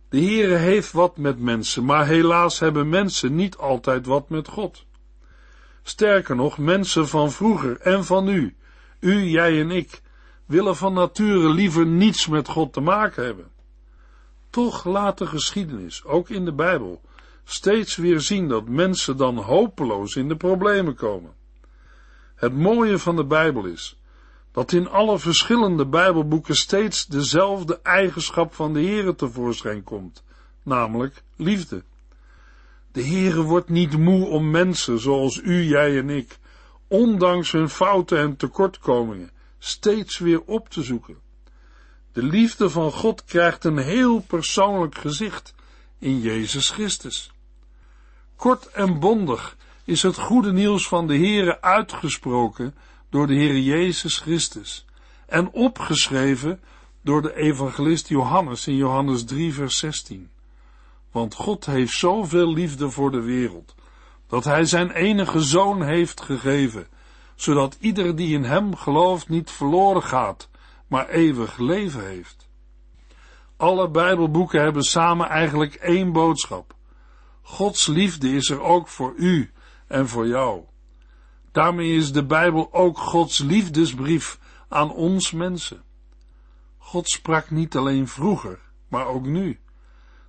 De 0.10 0.22
Heere 0.22 0.56
heeft 0.56 0.92
wat 0.92 1.18
met 1.18 1.40
mensen, 1.40 1.86
maar 1.86 2.06
helaas 2.06 2.60
hebben 2.60 2.90
mensen 2.90 3.36
niet 3.36 3.58
altijd 3.58 4.06
wat 4.06 4.30
met 4.30 4.48
God. 4.48 4.86
Sterker 5.84 6.36
nog, 6.36 6.58
mensen 6.58 7.08
van 7.08 7.32
vroeger 7.32 7.80
en 7.80 8.06
van 8.06 8.26
nu, 8.26 8.56
u, 9.00 9.24
jij 9.24 9.62
en 9.62 9.72
ik, 9.72 10.02
willen 10.46 10.76
van 10.76 10.94
nature 10.94 11.50
liever 11.50 11.86
niets 11.86 12.28
met 12.28 12.48
God 12.48 12.74
te 12.74 12.82
maken 12.82 13.24
hebben. 13.26 13.48
Toch 14.50 14.86
laat 14.86 15.18
de 15.18 15.26
geschiedenis, 15.28 16.06
ook 16.06 16.30
in 16.30 16.46
de 16.46 16.54
Bijbel, 16.54 17.02
steeds 17.44 17.96
weer 17.96 18.20
zien 18.20 18.48
dat 18.48 18.68
mensen 18.68 19.18
dan 19.18 19.38
hopeloos 19.38 20.16
in 20.16 20.28
de 20.28 20.36
problemen 20.38 20.96
komen. 20.96 21.34
Het 22.36 22.54
mooie 22.54 23.00
van 23.00 23.16
de 23.16 23.26
Bijbel 23.26 23.66
is 23.66 23.98
dat 24.58 24.72
in 24.72 24.90
alle 24.90 25.20
verschillende 25.20 25.86
Bijbelboeken 25.86 26.56
steeds 26.56 27.06
dezelfde 27.06 27.80
eigenschap 27.82 28.54
van 28.54 28.74
de 28.74 28.80
Heere 28.80 29.16
tevoorschijn 29.16 29.84
komt, 29.84 30.24
namelijk 30.64 31.24
liefde. 31.36 31.84
De 32.92 33.04
Heere 33.04 33.42
wordt 33.42 33.70
niet 33.70 33.98
moe 33.98 34.28
om 34.28 34.52
mensen 34.52 35.00
zoals 35.00 35.42
u, 35.44 35.64
jij 35.64 35.98
en 35.98 36.10
ik, 36.10 36.38
ondanks 36.88 37.52
hun 37.52 37.70
fouten 37.70 38.20
en 38.20 38.38
tekortkomingen, 38.38 39.32
steeds 39.60 40.18
weer 40.18 40.42
op 40.42 40.70
te 40.70 40.84
zoeken. 40.84 41.18
De 42.12 42.24
liefde 42.24 42.70
van 42.70 42.92
God 42.92 43.24
krijgt 43.24 43.64
een 43.64 43.78
heel 43.78 44.20
persoonlijk 44.20 44.98
gezicht 44.98 45.54
in 46.00 46.20
Jezus 46.20 46.70
Christus. 46.70 47.32
Kort 48.36 48.68
en 48.68 49.00
bondig 49.00 49.58
is 49.84 50.02
het 50.02 50.18
goede 50.18 50.52
nieuws 50.52 50.88
van 50.88 51.08
de 51.08 51.18
Heere 51.18 51.62
uitgesproken 51.62 52.76
door 53.10 53.28
de 53.28 53.36
Heere 53.36 53.64
Jezus 53.64 54.18
Christus 54.18 54.86
en 55.26 55.52
opgeschreven 55.52 56.60
door 57.02 57.22
de 57.22 57.36
evangelist 57.36 58.08
Johannes 58.08 58.68
in 58.68 58.76
Johannes 58.76 59.24
3 59.26 59.54
vers 59.54 59.78
16. 59.78 60.30
Want 61.12 61.34
God 61.34 61.66
heeft 61.66 61.94
zoveel 61.94 62.54
liefde 62.54 62.90
voor 62.90 63.12
de 63.12 63.22
wereld, 63.22 63.76
dat 64.28 64.44
hij 64.44 64.66
zijn 64.66 64.92
enige 64.92 65.42
zoon 65.42 65.84
heeft 65.84 66.22
gegeven, 66.22 66.88
zodat 67.36 67.78
ieder 67.80 68.16
die 68.16 68.34
in 68.34 68.44
hem 68.44 68.76
gelooft 68.76 69.30
niet 69.30 69.52
verloren 69.52 70.04
gaat, 70.04 70.50
maar 70.88 71.10
eeuwig 71.10 71.58
leven 71.58 72.08
heeft. 72.08 72.48
Alle 73.58 73.90
Bijbelboeken 73.90 74.62
hebben 74.62 74.84
samen 74.84 75.28
eigenlijk 75.28 75.74
één 75.74 76.12
boodschap. 76.12 76.76
Gods 77.42 77.88
liefde 77.88 78.30
is 78.30 78.50
er 78.50 78.62
ook 78.62 78.88
voor 78.88 79.14
u 79.16 79.52
en 79.88 80.08
voor 80.08 80.28
jou. 80.28 80.64
Daarmee 81.58 81.96
is 81.96 82.12
de 82.12 82.26
Bijbel 82.26 82.74
ook 82.74 82.98
Gods 82.98 83.40
liefdesbrief 83.40 84.40
aan 84.68 84.92
ons 84.92 85.32
mensen. 85.32 85.84
God 86.78 87.10
sprak 87.10 87.50
niet 87.50 87.76
alleen 87.76 88.08
vroeger, 88.08 88.60
maar 88.88 89.06
ook 89.08 89.26
nu. 89.26 89.60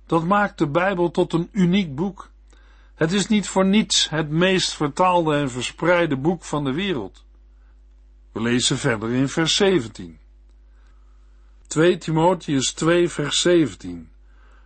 Dat 0.05 0.23
maakt 0.23 0.57
de 0.57 0.67
Bijbel 0.67 1.11
tot 1.11 1.33
een 1.33 1.49
uniek 1.51 1.95
boek. 1.95 2.29
Het 2.95 3.11
is 3.11 3.27
niet 3.27 3.47
voor 3.47 3.65
niets 3.65 4.09
het 4.09 4.29
meest 4.29 4.73
vertaalde 4.73 5.35
en 5.35 5.49
verspreide 5.49 6.17
boek 6.17 6.43
van 6.43 6.63
de 6.63 6.73
wereld. 6.73 7.25
We 8.31 8.41
lezen 8.41 8.77
verder 8.77 9.11
in 9.11 9.29
vers 9.29 9.55
17. 9.55 10.19
2 11.67 11.97
Timotheus 11.97 12.73
2 12.73 13.09
vers 13.09 13.41
17. 13.41 14.09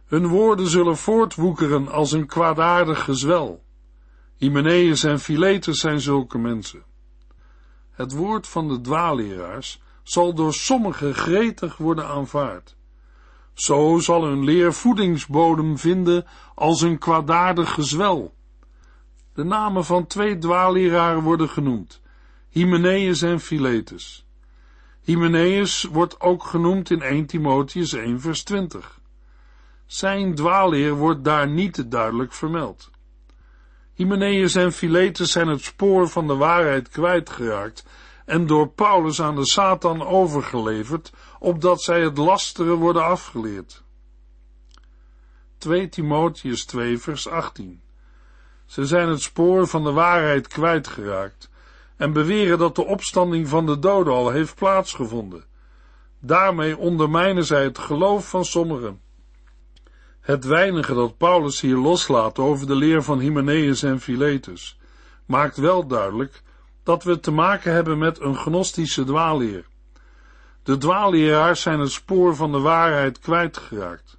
Hun 0.06 0.28
woorden 0.28 0.68
zullen 0.68 0.98
voortwoekeren 0.98 1.88
als 1.88 2.12
een 2.12 2.26
kwaadaardig 2.26 3.04
gezwel. 3.04 3.64
Hymenaeus 4.44 5.04
en 5.04 5.20
Philetus 5.20 5.80
zijn 5.80 6.02
zulke 6.02 6.38
mensen. 6.38 6.84
Het 7.92 8.12
woord 8.12 8.48
van 8.48 8.68
de 8.68 8.82
dwaalleraars 8.82 9.82
zal 10.04 10.34
door 10.34 10.54
sommigen 10.54 11.14
gretig 11.14 11.78
worden 11.78 12.08
aanvaard. 12.08 12.76
Zo 13.54 14.00
zal 14.00 14.24
hun 14.24 14.44
leer 14.44 14.74
voedingsbodem 14.74 15.78
vinden 15.78 16.26
als 16.56 16.82
een 16.82 16.98
kwaadaardig 16.98 17.74
gezwel. 17.74 18.34
De 19.34 19.44
namen 19.44 19.86
van 19.86 20.08
twee 20.08 20.38
dwaalleraren 20.38 21.22
worden 21.22 21.50
genoemd, 21.50 22.02
Hymenaeus 22.50 23.22
en 23.22 23.40
Philetus. 23.40 24.26
Hymenaeus 25.02 25.84
wordt 25.84 26.22
ook 26.22 26.44
genoemd 26.44 26.90
in 26.90 27.02
1 27.02 27.26
Timotheus 27.26 27.94
1 27.94 28.22
vers 28.22 28.44
20. 28.44 29.00
Zijn 29.86 30.36
dwaalleer 30.36 30.94
wordt 30.94 31.24
daar 31.24 31.48
niet 31.48 31.92
duidelijk 31.92 32.34
vermeld. 32.34 32.92
Hymenaeus 33.94 34.56
en 34.56 34.72
Philetus 34.72 35.32
zijn 35.32 35.48
het 35.48 35.62
spoor 35.62 36.10
van 36.10 36.28
de 36.28 36.36
waarheid 36.36 36.90
kwijtgeraakt 36.90 37.86
en 38.26 38.48
door 38.48 38.68
Paulus 38.68 39.22
aan 39.22 39.36
de 39.36 39.46
Satan 39.46 40.06
overgeleverd, 40.06 41.12
opdat 41.40 41.82
zij 41.82 42.02
het 42.02 42.18
lasteren 42.18 42.76
worden 42.76 43.04
afgeleerd. 43.04 43.84
2 45.58 45.90
Timotheus 45.90 46.66
2 46.66 46.98
vers 46.98 47.28
18 47.28 47.82
Ze 48.66 48.86
zijn 48.86 49.10
het 49.10 49.22
spoor 49.22 49.68
van 49.68 49.84
de 49.84 49.92
waarheid 49.92 50.48
kwijtgeraakt 50.48 51.50
en 51.98 52.14
beweren 52.14 52.58
dat 52.58 52.76
de 52.76 52.86
opstanding 52.86 53.48
van 53.48 53.66
de 53.66 53.80
doden 53.80 54.14
al 54.14 54.30
heeft 54.30 54.56
plaatsgevonden. 54.56 55.46
Daarmee 56.20 56.78
ondermijnen 56.78 57.46
zij 57.46 57.64
het 57.64 57.78
geloof 57.78 58.30
van 58.30 58.46
sommigen. 58.46 59.02
Het 60.24 60.46
weinige 60.46 60.94
dat 60.94 61.18
Paulus 61.18 61.62
hier 61.62 61.78
loslaat 61.78 62.40
over 62.40 62.68
de 62.68 62.76
leer 62.76 63.04
van 63.04 63.20
Hymenaeus 63.20 63.84
en 63.84 64.00
Philetus 64.00 64.78
maakt 65.26 65.58
wel 65.58 65.88
duidelijk 65.88 66.42
dat 66.84 67.04
we 67.04 67.20
te 67.20 67.32
maken 67.32 67.74
hebben 67.74 67.98
met 67.98 68.20
een 68.20 68.36
gnostische 68.36 69.04
dwaalleer. 69.04 69.66
De 70.64 70.78
dwaalleraars 70.78 71.62
zijn 71.62 71.80
het 71.80 71.92
spoor 71.92 72.36
van 72.36 72.52
de 72.52 72.60
waarheid 72.60 73.20
kwijtgeraakt. 73.20 74.18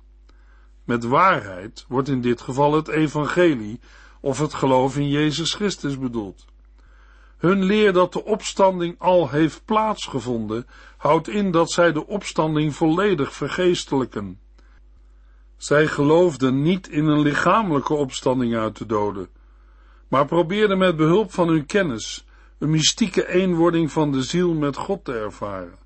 Met 0.84 1.04
waarheid 1.04 1.84
wordt 1.88 2.08
in 2.08 2.20
dit 2.20 2.40
geval 2.40 2.72
het 2.72 2.88
evangelie 2.88 3.80
of 4.20 4.38
het 4.38 4.54
geloof 4.54 4.96
in 4.96 5.08
Jezus 5.08 5.54
Christus 5.54 5.98
bedoeld. 5.98 6.44
Hun 7.36 7.62
leer 7.62 7.92
dat 7.92 8.12
de 8.12 8.24
opstanding 8.24 8.94
al 8.98 9.30
heeft 9.30 9.64
plaatsgevonden, 9.64 10.66
houdt 10.96 11.28
in 11.28 11.50
dat 11.50 11.70
zij 11.70 11.92
de 11.92 12.06
opstanding 12.06 12.74
volledig 12.74 13.32
vergeestelijken. 13.32 14.42
Zij 15.56 15.86
geloofden 15.86 16.62
niet 16.62 16.88
in 16.88 17.06
een 17.06 17.20
lichamelijke 17.20 17.94
opstanding 17.94 18.56
uit 18.56 18.76
de 18.76 18.86
doden, 18.86 19.28
maar 20.08 20.26
probeerden 20.26 20.78
met 20.78 20.96
behulp 20.96 21.32
van 21.32 21.48
hun 21.48 21.66
kennis 21.66 22.24
een 22.58 22.70
mystieke 22.70 23.28
eenwording 23.28 23.92
van 23.92 24.12
de 24.12 24.22
ziel 24.22 24.54
met 24.54 24.76
God 24.76 25.04
te 25.04 25.12
ervaren. 25.12 25.78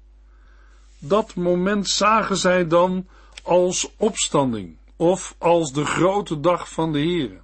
Dat 0.98 1.34
moment 1.34 1.88
zagen 1.88 2.36
zij 2.36 2.66
dan 2.66 3.06
als 3.42 3.90
opstanding 3.96 4.76
of 4.96 5.34
als 5.38 5.72
de 5.72 5.84
grote 5.84 6.40
dag 6.40 6.68
van 6.70 6.92
de 6.92 6.98
Here. 6.98 7.40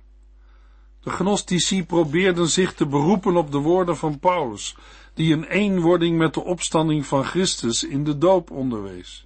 De 1.00 1.10
gnostici 1.10 1.86
probeerden 1.86 2.48
zich 2.48 2.74
te 2.74 2.86
beroepen 2.86 3.36
op 3.36 3.52
de 3.52 3.58
woorden 3.58 3.96
van 3.96 4.18
Paulus, 4.18 4.76
die 5.14 5.32
een 5.32 5.44
eenwording 5.44 6.18
met 6.18 6.34
de 6.34 6.44
opstanding 6.44 7.06
van 7.06 7.24
Christus 7.24 7.84
in 7.84 8.04
de 8.04 8.18
doop 8.18 8.50
onderwees. 8.50 9.23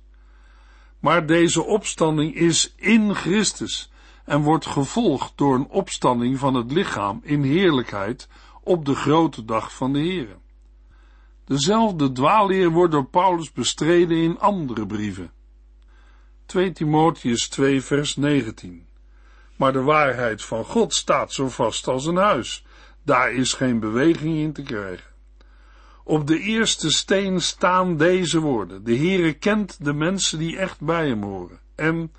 Maar 1.00 1.26
deze 1.26 1.62
opstanding 1.62 2.34
is 2.34 2.74
in 2.76 3.14
Christus 3.14 3.90
en 4.24 4.42
wordt 4.42 4.66
gevolgd 4.66 5.32
door 5.36 5.54
een 5.54 5.68
opstanding 5.68 6.38
van 6.38 6.54
het 6.54 6.72
lichaam 6.72 7.20
in 7.22 7.42
heerlijkheid 7.42 8.28
op 8.62 8.84
de 8.84 8.94
grote 8.94 9.44
dag 9.44 9.74
van 9.74 9.92
de 9.92 9.98
Here. 9.98 10.36
Dezelfde 11.44 12.12
dwaalleer 12.12 12.70
wordt 12.70 12.92
door 12.92 13.06
Paulus 13.06 13.52
bestreden 13.52 14.16
in 14.16 14.38
andere 14.38 14.86
brieven. 14.86 15.30
2 16.46 16.72
Timotheus 16.72 17.48
2 17.48 17.82
vers 17.82 18.16
19 18.16 18.86
Maar 19.56 19.72
de 19.72 19.82
waarheid 19.82 20.44
van 20.44 20.64
God 20.64 20.94
staat 20.94 21.32
zo 21.32 21.48
vast 21.48 21.88
als 21.88 22.06
een 22.06 22.16
huis. 22.16 22.64
Daar 23.02 23.32
is 23.32 23.52
geen 23.52 23.80
beweging 23.80 24.36
in 24.36 24.52
te 24.52 24.62
krijgen. 24.62 25.07
Op 26.08 26.26
de 26.26 26.38
eerste 26.38 26.90
steen 26.90 27.40
staan 27.40 27.96
deze 27.96 28.40
woorden. 28.40 28.84
De 28.84 28.96
Heere 28.96 29.32
kent 29.32 29.84
de 29.84 29.92
mensen 29.92 30.38
die 30.38 30.58
echt 30.58 30.80
bij 30.80 31.08
hem 31.08 31.22
horen. 31.22 31.60
En 31.74 32.12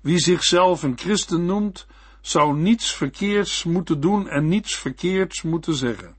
wie 0.00 0.18
zichzelf 0.18 0.82
een 0.82 0.98
christen 0.98 1.44
noemt, 1.44 1.86
zou 2.20 2.56
niets 2.56 2.94
verkeerds 2.94 3.64
moeten 3.64 4.00
doen 4.00 4.28
en 4.28 4.48
niets 4.48 4.76
verkeerds 4.76 5.42
moeten 5.42 5.74
zeggen. 5.74 6.16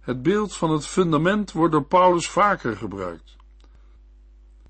Het 0.00 0.22
beeld 0.22 0.56
van 0.56 0.70
het 0.70 0.86
fundament 0.86 1.52
wordt 1.52 1.72
door 1.72 1.84
Paulus 1.84 2.28
vaker 2.28 2.76
gebruikt. 2.76 3.36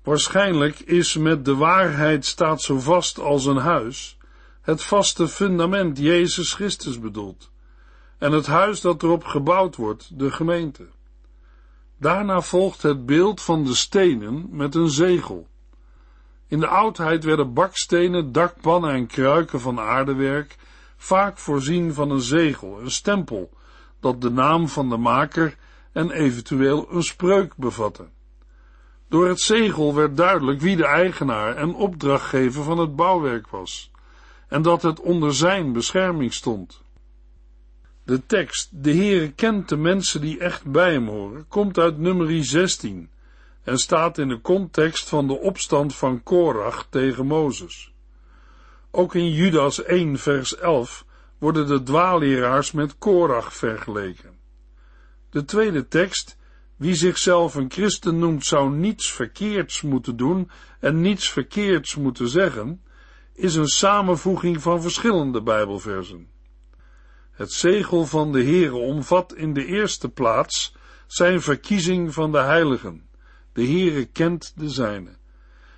Waarschijnlijk 0.03 0.79
is 0.79 1.17
met 1.17 1.45
de 1.45 1.55
waarheid 1.55 2.25
staat 2.25 2.61
zo 2.61 2.79
vast 2.79 3.19
als 3.19 3.45
een 3.45 3.57
huis 3.57 4.17
het 4.61 4.83
vaste 4.83 5.27
fundament 5.27 5.97
Jezus 5.97 6.53
Christus 6.53 6.99
bedoeld 6.99 7.51
en 8.17 8.31
het 8.31 8.45
huis 8.45 8.81
dat 8.81 9.03
erop 9.03 9.23
gebouwd 9.23 9.75
wordt, 9.75 10.19
de 10.19 10.31
gemeente. 10.31 10.87
Daarna 12.03 12.41
volgt 12.41 12.81
het 12.81 13.05
beeld 13.05 13.41
van 13.41 13.63
de 13.63 13.75
stenen 13.75 14.47
met 14.51 14.75
een 14.75 14.89
zegel. 14.89 15.47
In 16.47 16.59
de 16.59 16.67
oudheid 16.67 17.23
werden 17.23 17.53
bakstenen, 17.53 18.31
dakpannen 18.31 18.91
en 18.91 19.07
kruiken 19.07 19.59
van 19.59 19.79
aardewerk 19.79 20.55
vaak 20.97 21.37
voorzien 21.37 21.93
van 21.93 22.11
een 22.11 22.21
zegel, 22.21 22.79
een 22.79 22.91
stempel, 22.91 23.49
dat 23.99 24.21
de 24.21 24.29
naam 24.29 24.67
van 24.67 24.89
de 24.89 24.97
maker 24.97 25.57
en 25.91 26.11
eventueel 26.11 26.87
een 26.91 27.03
spreuk 27.03 27.55
bevatte. 27.55 28.07
Door 29.07 29.27
het 29.27 29.39
zegel 29.39 29.95
werd 29.95 30.17
duidelijk 30.17 30.61
wie 30.61 30.75
de 30.75 30.85
eigenaar 30.85 31.55
en 31.55 31.75
opdrachtgever 31.75 32.63
van 32.63 32.77
het 32.77 32.95
bouwwerk 32.95 33.47
was, 33.47 33.91
en 34.47 34.61
dat 34.61 34.81
het 34.81 34.99
onder 34.99 35.33
zijn 35.35 35.73
bescherming 35.73 36.33
stond. 36.33 36.82
De 38.05 38.25
tekst, 38.25 38.69
de 38.71 38.93
Heere 38.93 39.31
kent 39.31 39.69
de 39.69 39.77
mensen 39.77 40.21
die 40.21 40.39
echt 40.39 40.65
bij 40.65 40.91
hem 40.91 41.07
horen, 41.07 41.47
komt 41.47 41.77
uit 41.77 41.97
nummer 41.97 42.43
16 42.43 43.09
en 43.63 43.77
staat 43.77 44.17
in 44.17 44.27
de 44.27 44.41
context 44.41 45.09
van 45.09 45.27
de 45.27 45.39
opstand 45.39 45.95
van 45.95 46.23
Korach 46.23 46.87
tegen 46.89 47.25
Mozes. 47.25 47.93
Ook 48.91 49.15
in 49.15 49.31
Judas 49.31 49.83
1 49.83 50.17
vers 50.17 50.55
11 50.57 51.05
worden 51.37 51.67
de 51.67 51.83
dwaalleraars 51.83 52.71
met 52.71 52.97
Korach 52.97 53.53
vergeleken. 53.53 54.37
De 55.29 55.45
tweede 55.45 55.87
tekst, 55.87 56.37
wie 56.75 56.95
zichzelf 56.95 57.55
een 57.55 57.71
christen 57.71 58.19
noemt, 58.19 58.45
zou 58.45 58.71
niets 58.71 59.11
verkeerds 59.11 59.81
moeten 59.81 60.15
doen 60.15 60.49
en 60.79 61.01
niets 61.01 61.29
verkeerds 61.29 61.95
moeten 61.95 62.27
zeggen, 62.27 62.83
is 63.33 63.55
een 63.55 63.67
samenvoeging 63.67 64.61
van 64.61 64.81
verschillende 64.81 65.41
Bijbelversen. 65.41 66.32
Het 67.33 67.51
zegel 67.51 68.05
van 68.05 68.31
de 68.31 68.43
Heere 68.43 68.75
omvat 68.75 69.35
in 69.35 69.53
de 69.53 69.65
eerste 69.65 70.09
plaats 70.09 70.75
zijn 71.07 71.41
verkiezing 71.41 72.13
van 72.13 72.31
de 72.31 72.37
heiligen. 72.37 73.09
De 73.53 73.65
Heere 73.65 74.05
kent 74.05 74.53
de 74.55 74.69
zijne. 74.69 75.09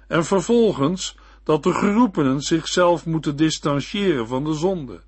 En 0.07 0.25
vervolgens 0.25 1.17
dat 1.43 1.63
de 1.63 1.73
geroepenen 1.73 2.41
zichzelf 2.41 3.05
moeten 3.05 3.35
distancieren 3.35 4.27
van 4.27 4.43
de 4.43 4.53
zonde. 4.53 5.01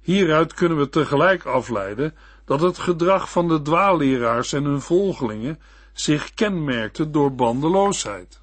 Hieruit 0.00 0.54
kunnen 0.54 0.78
we 0.78 0.88
tegelijk 0.88 1.44
afleiden 1.44 2.14
dat 2.44 2.60
het 2.60 2.78
gedrag 2.78 3.30
van 3.30 3.48
de 3.48 3.62
dwaalleraars 3.62 4.52
en 4.52 4.64
hun 4.64 4.80
volgelingen 4.80 5.60
zich 5.92 6.34
kenmerkte 6.34 7.10
door 7.10 7.34
bandeloosheid. 7.34 8.40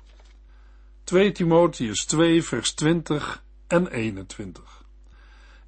2 1.04 1.32
Timotheus 1.32 2.06
2 2.06 2.43
vers 2.43 2.74
20 2.74 3.43
en 3.67 3.88
21 3.88 4.71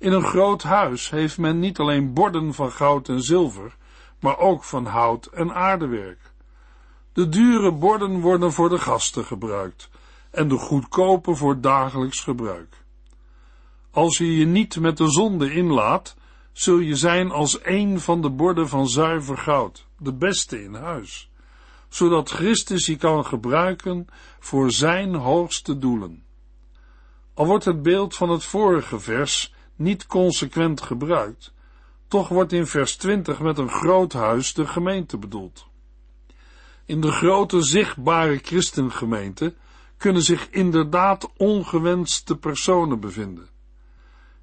In 0.03 0.13
een 0.13 0.25
groot 0.25 0.63
huis 0.63 1.09
heeft 1.09 1.37
men 1.37 1.59
niet 1.59 1.79
alleen 1.79 2.13
borden 2.13 2.53
van 2.53 2.71
goud 2.71 3.09
en 3.09 3.21
zilver, 3.21 3.75
maar 4.19 4.37
ook 4.37 4.63
van 4.63 4.85
hout 4.85 5.25
en 5.25 5.53
aardewerk. 5.53 6.19
De 7.13 7.29
dure 7.29 7.71
borden 7.71 8.19
worden 8.19 8.51
voor 8.51 8.69
de 8.69 8.79
gasten 8.79 9.25
gebruikt 9.25 9.89
en 10.31 10.47
de 10.47 10.57
goedkope 10.57 11.35
voor 11.35 11.61
dagelijks 11.61 12.19
gebruik. 12.19 12.83
Als 13.91 14.17
je 14.17 14.37
je 14.37 14.45
niet 14.45 14.79
met 14.79 14.97
de 14.97 15.11
zonde 15.11 15.53
inlaat, 15.53 16.15
zul 16.51 16.77
je 16.77 16.95
zijn 16.95 17.31
als 17.31 17.59
een 17.61 17.99
van 17.99 18.21
de 18.21 18.29
borden 18.29 18.69
van 18.69 18.87
zuiver 18.87 19.37
goud, 19.37 19.87
de 19.97 20.13
beste 20.13 20.63
in 20.63 20.73
huis, 20.73 21.29
zodat 21.89 22.29
Christus 22.29 22.85
je 22.85 22.95
kan 22.95 23.25
gebruiken 23.25 24.07
voor 24.39 24.71
zijn 24.71 25.15
hoogste 25.15 25.77
doelen. 25.77 26.23
Al 27.33 27.45
wordt 27.45 27.65
het 27.65 27.81
beeld 27.81 28.15
van 28.15 28.29
het 28.29 28.43
vorige 28.43 28.99
vers 28.99 29.53
niet 29.75 30.07
consequent 30.07 30.81
gebruikt, 30.81 31.53
toch 32.07 32.27
wordt 32.27 32.51
in 32.51 32.67
vers 32.67 32.95
20 32.95 33.39
met 33.39 33.57
een 33.57 33.69
groot 33.69 34.13
huis 34.13 34.53
de 34.53 34.67
gemeente 34.67 35.17
bedoeld. 35.17 35.67
In 36.85 37.01
de 37.01 37.11
grote 37.11 37.61
zichtbare 37.61 38.37
christengemeente 38.37 39.53
kunnen 39.97 40.21
zich 40.21 40.49
inderdaad 40.49 41.31
ongewenste 41.37 42.37
personen 42.37 42.99
bevinden. 42.99 43.49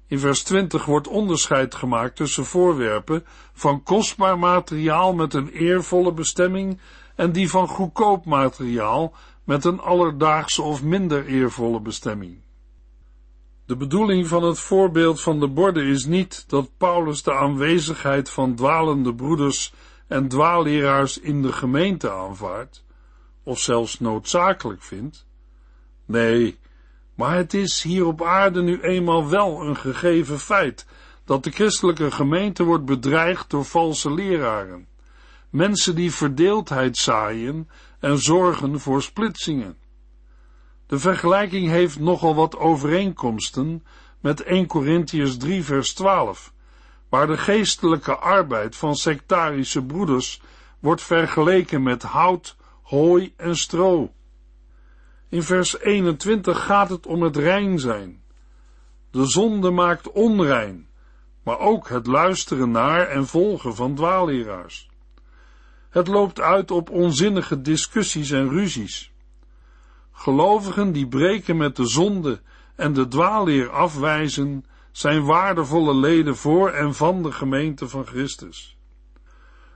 In 0.07 0.19
vers 0.19 0.43
20 0.43 0.85
wordt 0.85 1.07
onderscheid 1.07 1.75
gemaakt 1.75 2.15
tussen 2.15 2.45
voorwerpen 2.45 3.25
van 3.53 3.83
kostbaar 3.83 4.39
materiaal 4.39 5.13
met 5.13 5.33
een 5.33 5.49
eervolle 5.49 6.13
bestemming 6.13 6.79
en 7.15 7.31
die 7.31 7.49
van 7.49 7.67
goedkoop 7.67 8.25
materiaal 8.25 9.13
met 9.43 9.65
een 9.65 9.79
alledaagse 9.79 10.61
of 10.61 10.83
minder 10.83 11.25
eervolle 11.25 11.81
bestemming. 11.81 12.41
De 13.65 13.75
bedoeling 13.75 14.27
van 14.27 14.43
het 14.43 14.59
voorbeeld 14.59 15.21
van 15.21 15.39
de 15.39 15.47
borden 15.47 15.85
is 15.85 16.05
niet 16.05 16.43
dat 16.47 16.69
Paulus 16.77 17.23
de 17.23 17.33
aanwezigheid 17.33 18.29
van 18.29 18.55
dwalende 18.55 19.15
broeders 19.15 19.73
en 20.07 20.27
dwaalleraars 20.27 21.19
in 21.19 21.41
de 21.41 21.51
gemeente 21.51 22.11
aanvaardt, 22.11 22.83
of 23.43 23.59
zelfs 23.59 23.99
noodzakelijk 23.99 24.81
vindt. 24.81 25.25
Nee, 26.05 26.59
maar 27.15 27.35
het 27.35 27.53
is 27.53 27.81
hier 27.81 28.05
op 28.05 28.23
aarde 28.23 28.61
nu 28.61 28.81
eenmaal 28.81 29.29
wel 29.29 29.61
een 29.61 29.77
gegeven 29.77 30.39
feit 30.39 30.85
dat 31.25 31.43
de 31.43 31.51
christelijke 31.51 32.11
gemeente 32.11 32.63
wordt 32.63 32.85
bedreigd 32.85 33.49
door 33.49 33.65
valse 33.65 34.13
leraren, 34.13 34.87
mensen 35.49 35.95
die 35.95 36.11
verdeeldheid 36.11 36.97
zaaien 36.97 37.69
en 37.99 38.17
zorgen 38.17 38.79
voor 38.79 39.01
splitsingen. 39.01 39.77
De 40.91 40.99
vergelijking 40.99 41.67
heeft 41.67 41.99
nogal 41.99 42.35
wat 42.35 42.57
overeenkomsten 42.57 43.83
met 44.19 44.43
1 44.43 44.67
Corinthians 44.67 45.37
3 45.37 45.63
vers 45.63 45.93
12, 45.93 46.53
waar 47.09 47.27
de 47.27 47.37
geestelijke 47.37 48.15
arbeid 48.15 48.75
van 48.75 48.95
sectarische 48.95 49.83
broeders 49.83 50.41
wordt 50.79 51.01
vergeleken 51.01 51.83
met 51.83 52.03
hout, 52.03 52.55
hooi 52.81 53.33
en 53.37 53.55
stro. 53.55 54.13
In 55.29 55.43
vers 55.43 55.79
21 55.79 56.65
gaat 56.65 56.89
het 56.89 57.05
om 57.05 57.21
het 57.21 57.37
rein 57.37 57.79
zijn. 57.79 58.23
De 59.11 59.25
zonde 59.25 59.69
maakt 59.69 60.11
onrein, 60.11 60.87
maar 61.43 61.59
ook 61.59 61.89
het 61.89 62.07
luisteren 62.07 62.71
naar 62.71 63.07
en 63.07 63.27
volgen 63.27 63.75
van 63.75 63.95
dwaalleraars. 63.95 64.89
Het 65.89 66.07
loopt 66.07 66.39
uit 66.39 66.71
op 66.71 66.89
onzinnige 66.89 67.61
discussies 67.61 68.31
en 68.31 68.49
ruzies. 68.49 69.10
Gelovigen 70.21 70.91
die 70.91 71.07
breken 71.07 71.57
met 71.57 71.75
de 71.75 71.85
zonde 71.85 72.41
en 72.75 72.93
de 72.93 73.07
dwaalleer 73.07 73.69
afwijzen, 73.69 74.65
zijn 74.91 75.25
waardevolle 75.25 75.95
leden 75.95 76.35
voor 76.35 76.69
en 76.69 76.95
van 76.95 77.23
de 77.23 77.31
gemeente 77.31 77.87
van 77.87 78.05
Christus. 78.05 78.77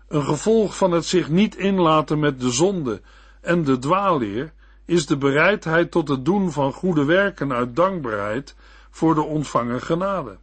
Een 0.07 0.23
gevolg 0.23 0.77
van 0.77 0.91
het 0.91 1.05
zich 1.05 1.29
niet 1.29 1.55
inlaten 1.55 2.19
met 2.19 2.39
de 2.39 2.51
zonde 2.51 3.01
en 3.41 3.63
de 3.63 3.79
dwaalleer 3.79 4.53
is 4.85 5.05
de 5.05 5.17
bereidheid 5.17 5.91
tot 5.91 6.07
het 6.07 6.25
doen 6.25 6.51
van 6.51 6.73
goede 6.73 7.05
werken 7.05 7.53
uit 7.53 7.75
dankbaarheid 7.75 8.55
voor 8.89 9.15
de 9.15 9.23
ontvangen 9.23 9.81
genade. 9.81 10.37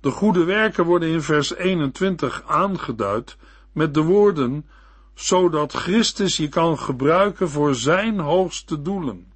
De 0.00 0.10
goede 0.10 0.44
werken 0.44 0.84
worden 0.84 1.08
in 1.08 1.22
vers 1.22 1.54
21 1.54 2.42
aangeduid 2.46 3.36
met 3.72 3.94
de 3.94 4.02
woorden, 4.02 4.66
zodat 5.14 5.72
Christus 5.72 6.36
je 6.36 6.48
kan 6.48 6.78
gebruiken 6.78 7.50
voor 7.50 7.74
zijn 7.74 8.18
hoogste 8.18 8.82
doelen. 8.82 9.32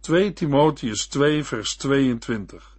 2 0.00 0.32
Timotheus 0.32 1.06
2 1.06 1.44
vers 1.44 1.76
22 1.76 2.76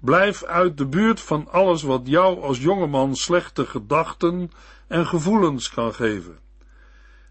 Blijf 0.00 0.44
uit 0.44 0.78
de 0.78 0.86
buurt 0.86 1.20
van 1.20 1.48
alles 1.50 1.82
wat 1.82 2.00
jou 2.04 2.42
als 2.42 2.58
jongeman 2.58 3.16
slechte 3.16 3.66
gedachten 3.66 4.50
en 4.86 5.06
gevoelens 5.06 5.70
kan 5.70 5.94
geven. 5.94 6.38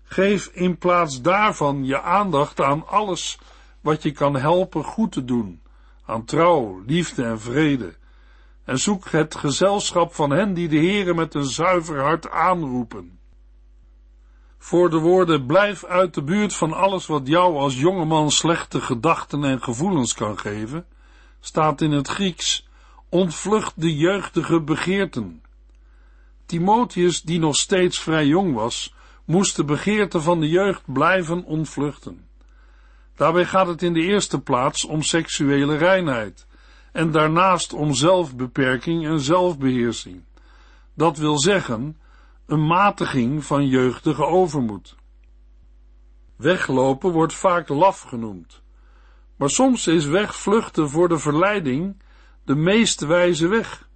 Geef 0.04 0.48
in 0.48 0.78
plaats 0.78 1.22
daarvan 1.22 1.86
je 1.86 2.02
aandacht 2.02 2.62
aan 2.62 2.88
alles 2.88 3.40
wat 3.82 4.04
je 4.04 4.12
kan 4.12 4.36
helpen 4.36 4.84
goed 4.84 5.12
te 5.12 5.26
doen, 5.26 5.62
aan 6.06 6.26
trouw, 6.26 6.84
liefde 6.86 7.24
en 7.24 7.40
vrede, 7.40 7.94
en 8.64 8.80
zoek 8.80 9.10
het 9.10 9.36
gezelschap 9.36 10.14
van 10.14 10.30
hen 10.30 10.54
die 10.54 10.68
de 10.68 10.78
Heere 10.78 11.14
met 11.14 11.34
een 11.34 11.46
zuiver 11.46 12.02
hart 12.02 12.30
aanroepen. 12.30 13.20
Voor 14.64 14.90
de 14.90 14.98
woorden 14.98 15.46
blijf 15.46 15.86
uit 15.86 16.14
de 16.14 16.24
buurt 16.24 16.56
van 16.56 16.74
alles 16.74 17.06
wat 17.06 17.28
jou 17.28 17.58
als 17.58 17.80
jongeman 17.80 18.32
slechte 18.32 18.82
gedachten 18.82 19.44
en 19.44 19.64
gevoelens 19.64 20.14
kan 20.14 20.40
geven, 20.40 20.86
staat 21.40 21.82
in 21.82 21.92
het 21.92 22.08
Grieks 22.08 22.68
ontvlucht 23.10 23.74
de 23.76 23.96
jeugdige 23.96 24.62
begeerten. 24.62 25.44
Timotheus, 26.46 27.22
die 27.22 27.40
nog 27.40 27.56
steeds 27.56 28.00
vrij 28.00 28.26
jong 28.26 28.54
was, 28.54 28.94
moest 29.26 29.56
de 29.56 29.64
begeerte 29.64 30.22
van 30.22 30.40
de 30.40 30.50
jeugd 30.50 30.82
blijven 30.86 31.44
ontvluchten. 31.44 32.28
Daarbij 33.16 33.46
gaat 33.46 33.68
het 33.68 33.82
in 33.82 33.94
de 33.94 34.02
eerste 34.02 34.42
plaats 34.42 34.86
om 34.86 35.02
seksuele 35.02 35.78
reinheid 35.78 36.48
en 36.92 37.12
daarnaast 37.12 37.74
om 37.74 37.94
zelfbeperking 37.94 39.06
en 39.06 39.20
zelfbeheersing. 39.20 40.24
Dat 40.94 41.18
wil 41.18 41.40
zeggen, 41.40 41.98
een 42.46 42.66
matiging 42.66 43.46
van 43.46 43.68
jeugdige 43.68 44.26
overmoed. 44.26 44.96
Weglopen 46.36 47.12
wordt 47.12 47.34
vaak 47.34 47.70
laf 47.70 48.02
genoemd, 48.02 48.62
maar 49.36 49.50
soms 49.50 49.88
is 49.88 50.06
wegvluchten 50.06 50.90
voor 50.90 51.10
de 51.10 51.18
verleiding 51.18 52.02
de 52.44 52.56
meest 52.56 53.02
wijze 53.02 53.48
weg. 53.48 53.90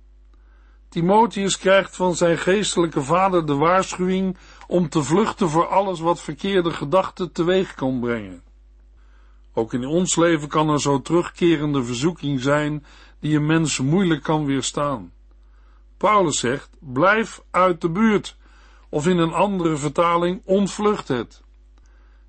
Timotheus 0.89 1.57
krijgt 1.57 1.95
van 1.95 2.15
zijn 2.15 2.37
geestelijke 2.37 3.01
vader 3.01 3.45
de 3.45 3.55
waarschuwing 3.55 4.37
om 4.67 4.89
te 4.89 5.03
vluchten 5.03 5.49
voor 5.49 5.67
alles 5.67 5.99
wat 5.99 6.21
verkeerde 6.21 6.71
gedachten 6.71 7.31
teweeg 7.31 7.73
kan 7.73 7.99
brengen. 7.99 8.41
Ook 9.53 9.73
in 9.73 9.85
ons 9.85 10.15
leven 10.15 10.47
kan 10.47 10.69
er 10.69 10.81
zo 10.81 11.01
terugkerende 11.01 11.83
verzoeking 11.83 12.41
zijn 12.41 12.85
die 13.19 13.35
een 13.35 13.45
mens 13.45 13.79
moeilijk 13.79 14.23
kan 14.23 14.45
weerstaan. 14.45 15.11
Paulus 15.97 16.39
zegt, 16.39 16.69
blijf 16.79 17.41
uit 17.51 17.81
de 17.81 17.89
buurt, 17.89 18.37
of 18.89 19.07
in 19.07 19.17
een 19.17 19.33
andere 19.33 19.77
vertaling, 19.77 20.41
ontvlucht 20.45 21.07
het. 21.07 21.41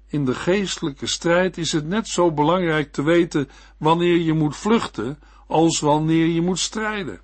In 0.06 0.24
de 0.24 0.34
geestelijke 0.34 1.06
strijd 1.06 1.58
is 1.58 1.72
het 1.72 1.86
net 1.86 2.08
zo 2.08 2.32
belangrijk 2.32 2.92
te 2.92 3.02
weten 3.02 3.48
wanneer 3.76 4.16
je 4.16 4.32
moet 4.32 4.56
vluchten, 4.56 5.18
als 5.46 5.80
wanneer 5.80 6.26
je 6.26 6.42
moet 6.42 6.58
strijden. 6.58 7.20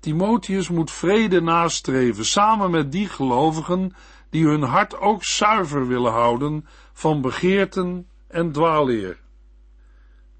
Timotheus 0.00 0.68
moet 0.68 0.90
vrede 0.90 1.40
nastreven, 1.40 2.24
samen 2.24 2.70
met 2.70 2.92
die 2.92 3.08
gelovigen 3.08 3.94
die 4.30 4.44
hun 4.44 4.62
hart 4.62 4.98
ook 4.98 5.24
zuiver 5.24 5.86
willen 5.86 6.12
houden 6.12 6.66
van 6.92 7.20
begeerten 7.20 8.08
en 8.26 8.52
dwaalleer. 8.52 9.18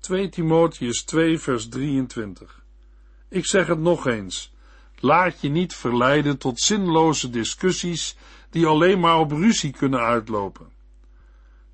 2 0.00 0.28
Timotheus 0.28 1.04
2 1.04 1.38
vers 1.38 1.68
23 1.68 2.64
Ik 3.28 3.46
zeg 3.46 3.66
het 3.66 3.78
nog 3.78 4.06
eens, 4.06 4.53
laat 5.04 5.40
je 5.40 5.48
niet 5.48 5.74
verleiden 5.74 6.38
tot 6.38 6.60
zinloze 6.60 7.30
discussies 7.30 8.16
die 8.50 8.66
alleen 8.66 9.00
maar 9.00 9.18
op 9.18 9.30
ruzie 9.30 9.72
kunnen 9.72 10.00
uitlopen. 10.00 10.68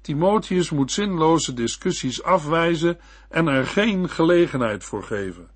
Timotheus 0.01 0.71
moet 0.71 0.93
zinloze 0.93 1.55
discussies 1.55 2.23
afwijzen 2.23 2.99
en 3.29 3.47
er 3.47 3.67
geen 3.67 4.09
gelegenheid 4.09 4.85
voor 4.85 5.03
geven, 5.03 5.51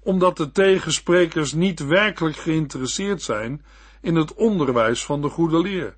omdat 0.00 0.36
de 0.36 0.52
tegensprekers 0.52 1.52
niet 1.52 1.80
werkelijk 1.80 2.36
geïnteresseerd 2.36 3.22
zijn 3.22 3.64
in 4.00 4.14
het 4.14 4.34
onderwijs 4.34 5.04
van 5.04 5.22
de 5.22 5.28
goede 5.28 5.58
leer, 5.58 5.96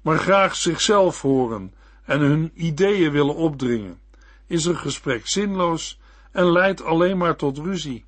maar 0.00 0.18
graag 0.18 0.56
zichzelf 0.56 1.22
horen 1.22 1.74
en 2.04 2.20
hun 2.20 2.50
ideeën 2.54 3.12
willen 3.12 3.36
opdringen, 3.36 4.00
is 4.46 4.64
een 4.64 4.78
gesprek 4.78 5.28
zinloos 5.28 6.00
en 6.32 6.52
leidt 6.52 6.84
alleen 6.84 7.18
maar 7.18 7.36
tot 7.36 7.58
ruzie. 7.58 8.04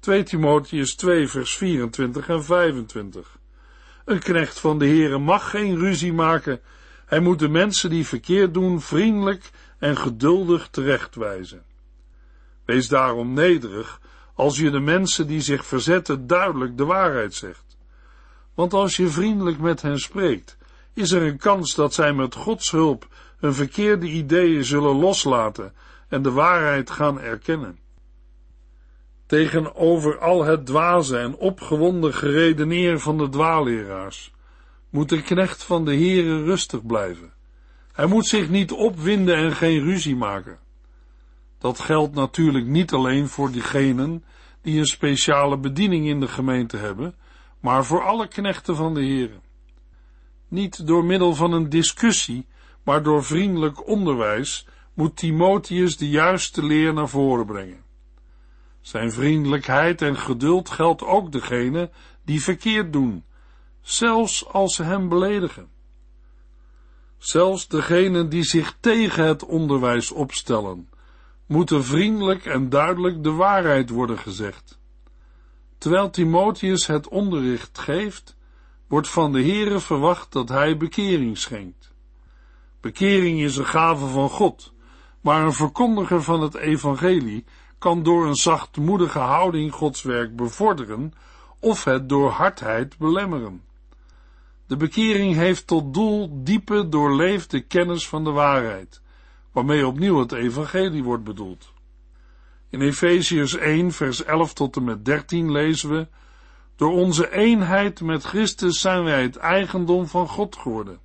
2 0.00 0.22
Timotheus 0.22 0.94
2 0.94 1.28
vers 1.28 1.56
24 1.56 2.28
en 2.28 2.44
25 2.44 3.38
Een 4.04 4.18
knecht 4.18 4.60
van 4.60 4.78
de 4.78 4.86
Heere 4.86 5.18
mag 5.18 5.50
geen 5.50 5.78
ruzie 5.78 6.12
maken, 6.12 6.60
hij 7.06 7.20
moet 7.20 7.38
de 7.38 7.48
mensen 7.48 7.90
die 7.90 8.06
verkeerd 8.06 8.54
doen 8.54 8.80
vriendelijk 8.80 9.50
en 9.78 9.96
geduldig 9.96 10.68
terechtwijzen. 10.68 11.62
Wees 12.64 12.88
daarom 12.88 13.32
nederig 13.32 14.00
als 14.34 14.56
je 14.58 14.70
de 14.70 14.80
mensen 14.80 15.26
die 15.26 15.40
zich 15.40 15.66
verzetten 15.66 16.26
duidelijk 16.26 16.76
de 16.76 16.84
waarheid 16.84 17.34
zegt. 17.34 17.76
Want 18.54 18.72
als 18.72 18.96
je 18.96 19.08
vriendelijk 19.08 19.58
met 19.58 19.82
hen 19.82 19.98
spreekt, 19.98 20.56
is 20.94 21.10
er 21.10 21.22
een 21.22 21.38
kans 21.38 21.74
dat 21.74 21.94
zij 21.94 22.12
met 22.12 22.34
Gods 22.34 22.70
hulp 22.70 23.08
hun 23.38 23.54
verkeerde 23.54 24.06
ideeën 24.06 24.64
zullen 24.64 24.96
loslaten 24.96 25.74
en 26.08 26.22
de 26.22 26.30
waarheid 26.30 26.90
gaan 26.90 27.20
erkennen. 27.20 27.78
Tegenover 29.30 30.18
al 30.18 30.44
het 30.44 30.66
dwaze 30.66 31.18
en 31.18 31.36
opgewonden 31.36 32.14
geredeneer 32.14 33.00
van 33.00 33.18
de 33.18 33.28
dwaalleraars 33.28 34.32
moet 34.88 35.08
de 35.08 35.22
knecht 35.22 35.62
van 35.62 35.84
de 35.84 35.94
Heere 35.94 36.42
rustig 36.42 36.86
blijven. 36.86 37.32
Hij 37.92 38.06
moet 38.06 38.26
zich 38.26 38.48
niet 38.48 38.72
opwinden 38.72 39.36
en 39.36 39.52
geen 39.52 39.80
ruzie 39.82 40.16
maken. 40.16 40.58
Dat 41.58 41.80
geldt 41.80 42.14
natuurlijk 42.14 42.66
niet 42.66 42.92
alleen 42.92 43.28
voor 43.28 43.50
diegenen 43.50 44.24
die 44.62 44.78
een 44.78 44.86
speciale 44.86 45.58
bediening 45.58 46.06
in 46.06 46.20
de 46.20 46.28
gemeente 46.28 46.76
hebben, 46.76 47.14
maar 47.60 47.84
voor 47.84 48.02
alle 48.02 48.28
knechten 48.28 48.76
van 48.76 48.94
de 48.94 49.00
Heere. 49.00 49.40
Niet 50.48 50.86
door 50.86 51.04
middel 51.04 51.34
van 51.34 51.52
een 51.52 51.68
discussie, 51.68 52.46
maar 52.82 53.02
door 53.02 53.24
vriendelijk 53.24 53.88
onderwijs 53.88 54.66
moet 54.94 55.16
Timotheus 55.16 55.96
de 55.96 56.08
juiste 56.08 56.64
leer 56.64 56.92
naar 56.92 57.08
voren 57.08 57.46
brengen. 57.46 57.88
Zijn 58.80 59.12
vriendelijkheid 59.12 60.02
en 60.02 60.16
geduld 60.16 60.70
geldt 60.70 61.02
ook 61.02 61.32
degene 61.32 61.90
die 62.24 62.42
verkeerd 62.42 62.92
doen 62.92 63.24
zelfs 63.80 64.48
als 64.48 64.74
ze 64.74 64.82
hem 64.82 65.08
beledigen. 65.08 65.68
Zelfs 67.18 67.68
degenen 67.68 68.28
die 68.28 68.42
zich 68.42 68.76
tegen 68.80 69.24
het 69.24 69.44
onderwijs 69.44 70.10
opstellen, 70.10 70.88
moeten 71.46 71.84
vriendelijk 71.84 72.44
en 72.44 72.68
duidelijk 72.68 73.22
de 73.22 73.32
waarheid 73.32 73.90
worden 73.90 74.18
gezegd. 74.18 74.78
Terwijl 75.78 76.10
Timotheus 76.10 76.86
het 76.86 77.08
onderricht 77.08 77.78
geeft, 77.78 78.36
wordt 78.86 79.08
van 79.08 79.32
de 79.32 79.42
Heere 79.42 79.80
verwacht 79.80 80.32
dat 80.32 80.48
hij 80.48 80.76
bekering 80.76 81.38
schenkt. 81.38 81.92
Bekering 82.80 83.40
is 83.40 83.56
een 83.56 83.66
gave 83.66 84.06
van 84.06 84.28
God, 84.28 84.72
maar 85.20 85.44
een 85.44 85.52
verkondiger 85.52 86.22
van 86.22 86.42
het 86.42 86.54
evangelie 86.54 87.44
kan 87.80 88.02
door 88.02 88.26
een 88.26 88.34
zachtmoedige 88.34 89.18
houding 89.18 89.72
Gods 89.72 90.02
werk 90.02 90.36
bevorderen 90.36 91.12
of 91.60 91.84
het 91.84 92.08
door 92.08 92.30
hardheid 92.30 92.98
belemmeren. 92.98 93.62
De 94.66 94.76
bekering 94.76 95.34
heeft 95.34 95.66
tot 95.66 95.94
doel 95.94 96.42
diepe, 96.44 96.88
doorleefde 96.88 97.60
kennis 97.60 98.08
van 98.08 98.24
de 98.24 98.30
waarheid, 98.30 99.00
waarmee 99.52 99.86
opnieuw 99.86 100.18
het 100.18 100.32
evangelie 100.32 101.02
wordt 101.02 101.24
bedoeld. 101.24 101.72
In 102.68 102.80
Efeziërs 102.80 103.56
1, 103.56 103.92
vers 103.92 104.24
11 104.24 104.54
tot 104.54 104.76
en 104.76 104.84
met 104.84 105.04
13 105.04 105.52
lezen 105.52 105.90
we, 105.90 106.06
door 106.76 106.92
onze 106.92 107.32
eenheid 107.32 108.00
met 108.00 108.24
Christus 108.24 108.80
zijn 108.80 109.04
wij 109.04 109.22
het 109.22 109.36
eigendom 109.36 110.06
van 110.06 110.28
God 110.28 110.56
geworden. 110.56 110.98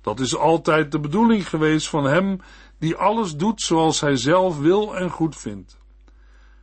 Dat 0.00 0.20
is 0.20 0.36
altijd 0.36 0.92
de 0.92 1.00
bedoeling 1.00 1.48
geweest 1.48 1.88
van 1.88 2.04
Hem 2.04 2.40
die 2.78 2.96
alles 2.96 3.36
doet 3.36 3.60
zoals 3.60 4.00
Hij 4.00 4.16
zelf 4.16 4.58
wil 4.58 4.96
en 4.96 5.10
goed 5.10 5.36
vindt. 5.36 5.78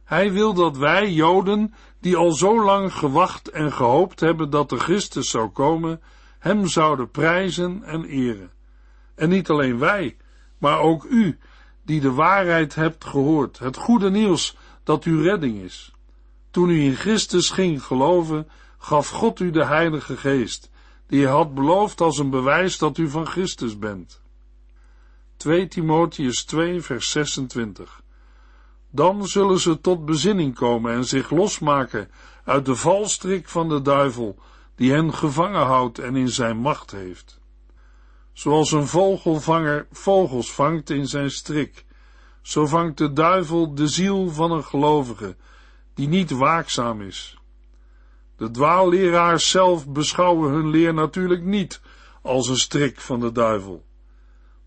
Hij 0.04 0.32
wil 0.32 0.54
dat 0.54 0.78
wij, 0.78 1.12
Joden, 1.12 1.74
die 2.00 2.16
al 2.16 2.32
zo 2.32 2.64
lang 2.64 2.94
gewacht 2.94 3.50
en 3.50 3.72
gehoopt 3.72 4.20
hebben 4.20 4.50
dat 4.50 4.70
de 4.70 4.78
Christus 4.78 5.30
zou 5.30 5.50
komen, 5.50 6.02
Hem 6.40 6.68
zouden 6.68 7.12
prijzen 7.12 7.84
en 7.84 8.06
eren. 8.06 8.52
En 9.16 9.30
niet 9.30 9.50
alleen 9.50 9.80
wij, 9.80 10.18
maar 10.58 10.80
ook 10.80 11.04
u, 11.04 11.38
die 11.84 12.02
de 12.02 12.12
waarheid 12.12 12.76
hebt 12.76 13.06
gehoord, 13.06 13.60
het 13.60 13.78
goede 13.78 14.10
nieuws 14.10 14.58
dat 14.84 15.04
uw 15.04 15.22
redding 15.22 15.62
is. 15.62 15.94
Toen 16.52 16.70
u 16.70 16.82
in 16.82 16.96
Christus 16.96 17.50
ging 17.50 17.84
geloven, 17.84 18.48
gaf 18.78 19.10
God 19.10 19.40
u 19.40 19.52
de 19.52 19.66
Heilige 19.66 20.18
Geest, 20.18 20.72
die 21.08 21.24
hij 21.24 21.32
had 21.32 21.54
beloofd 21.54 22.02
als 22.02 22.18
een 22.18 22.30
bewijs 22.30 22.78
dat 22.78 22.98
u 22.98 23.10
van 23.10 23.26
Christus 23.26 23.80
bent. 23.80 24.22
2 25.38 25.68
Timotheus 25.68 26.44
2 26.44 26.82
vers 26.82 27.12
26 27.12 28.02
Dan 28.90 29.28
zullen 29.28 29.60
ze 29.60 29.82
tot 29.82 30.06
bezinning 30.06 30.56
komen 30.56 30.94
en 30.94 31.06
zich 31.06 31.30
losmaken 31.30 32.12
uit 32.44 32.66
de 32.66 32.76
valstrik 32.76 33.50
van 33.50 33.70
de 33.70 33.82
duivel, 33.82 34.40
die 34.76 34.92
hen 34.92 35.14
gevangen 35.14 35.66
houdt 35.66 36.00
en 36.00 36.16
in 36.16 36.30
zijn 36.30 36.58
macht 36.58 36.92
heeft. 36.92 37.40
Zoals 38.34 38.72
een 38.72 38.88
vogelvanger 38.88 39.88
vogels 39.92 40.54
vangt 40.54 40.90
in 40.90 41.08
zijn 41.08 41.32
strik, 41.32 41.86
zo 42.42 42.66
vangt 42.66 42.98
de 42.98 43.14
duivel 43.14 43.76
de 43.76 43.88
ziel 43.88 44.30
van 44.30 44.52
een 44.52 44.64
gelovige, 44.64 45.36
die 45.94 46.08
niet 46.08 46.32
waakzaam 46.32 47.02
is. 47.02 47.38
De 48.38 48.52
dwaalleraars 48.52 49.50
zelf 49.50 49.88
beschouwen 49.88 50.52
hun 50.52 50.70
leer 50.70 50.94
natuurlijk 50.94 51.44
niet 51.44 51.82
als 52.22 52.48
een 52.48 52.58
strik 52.58 53.00
van 53.00 53.20
de 53.20 53.32
duivel. 53.32 53.85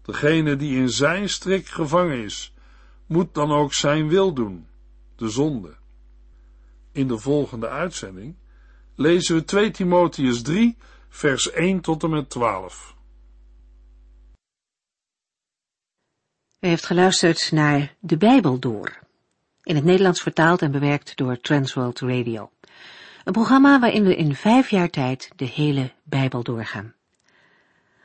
Degene 0.09 0.57
die 0.57 0.77
in 0.77 0.89
zijn 0.89 1.29
strik 1.29 1.67
gevangen 1.67 2.25
is, 2.25 2.55
moet 3.07 3.35
dan 3.35 3.51
ook 3.51 3.75
zijn 3.75 4.09
wil 4.09 4.33
doen, 4.33 4.67
de 5.17 5.29
zonde. 5.29 5.77
In 6.93 7.09
de 7.09 7.19
volgende 7.19 7.69
uitzending 7.69 8.37
lezen 8.95 9.37
we 9.37 9.45
2 9.45 9.71
Timotheus 9.71 10.43
3, 10.43 10.77
vers 11.09 11.51
1 11.51 11.81
tot 11.81 12.03
en 12.03 12.11
met 12.11 12.31
12. 12.31 12.97
U 16.61 16.69
heeft 16.69 16.87
geluisterd 16.87 17.53
naar 17.53 17.95
De 18.01 18.17
Bijbel 18.17 18.59
Door, 18.59 18.99
in 19.63 19.75
het 19.75 19.85
Nederlands 19.85 20.23
vertaald 20.23 20.63
en 20.63 20.71
bewerkt 20.71 21.17
door 21.17 21.41
Transworld 21.41 22.01
Radio. 22.01 22.51
Een 23.25 23.33
programma 23.33 23.81
waarin 23.81 24.05
we 24.05 24.17
in 24.17 24.35
vijf 24.35 24.71
jaar 24.71 24.91
tijd 24.91 25.31
de 25.37 25.47
hele 25.47 25.93
Bijbel 26.05 26.43
doorgaan. 26.43 26.97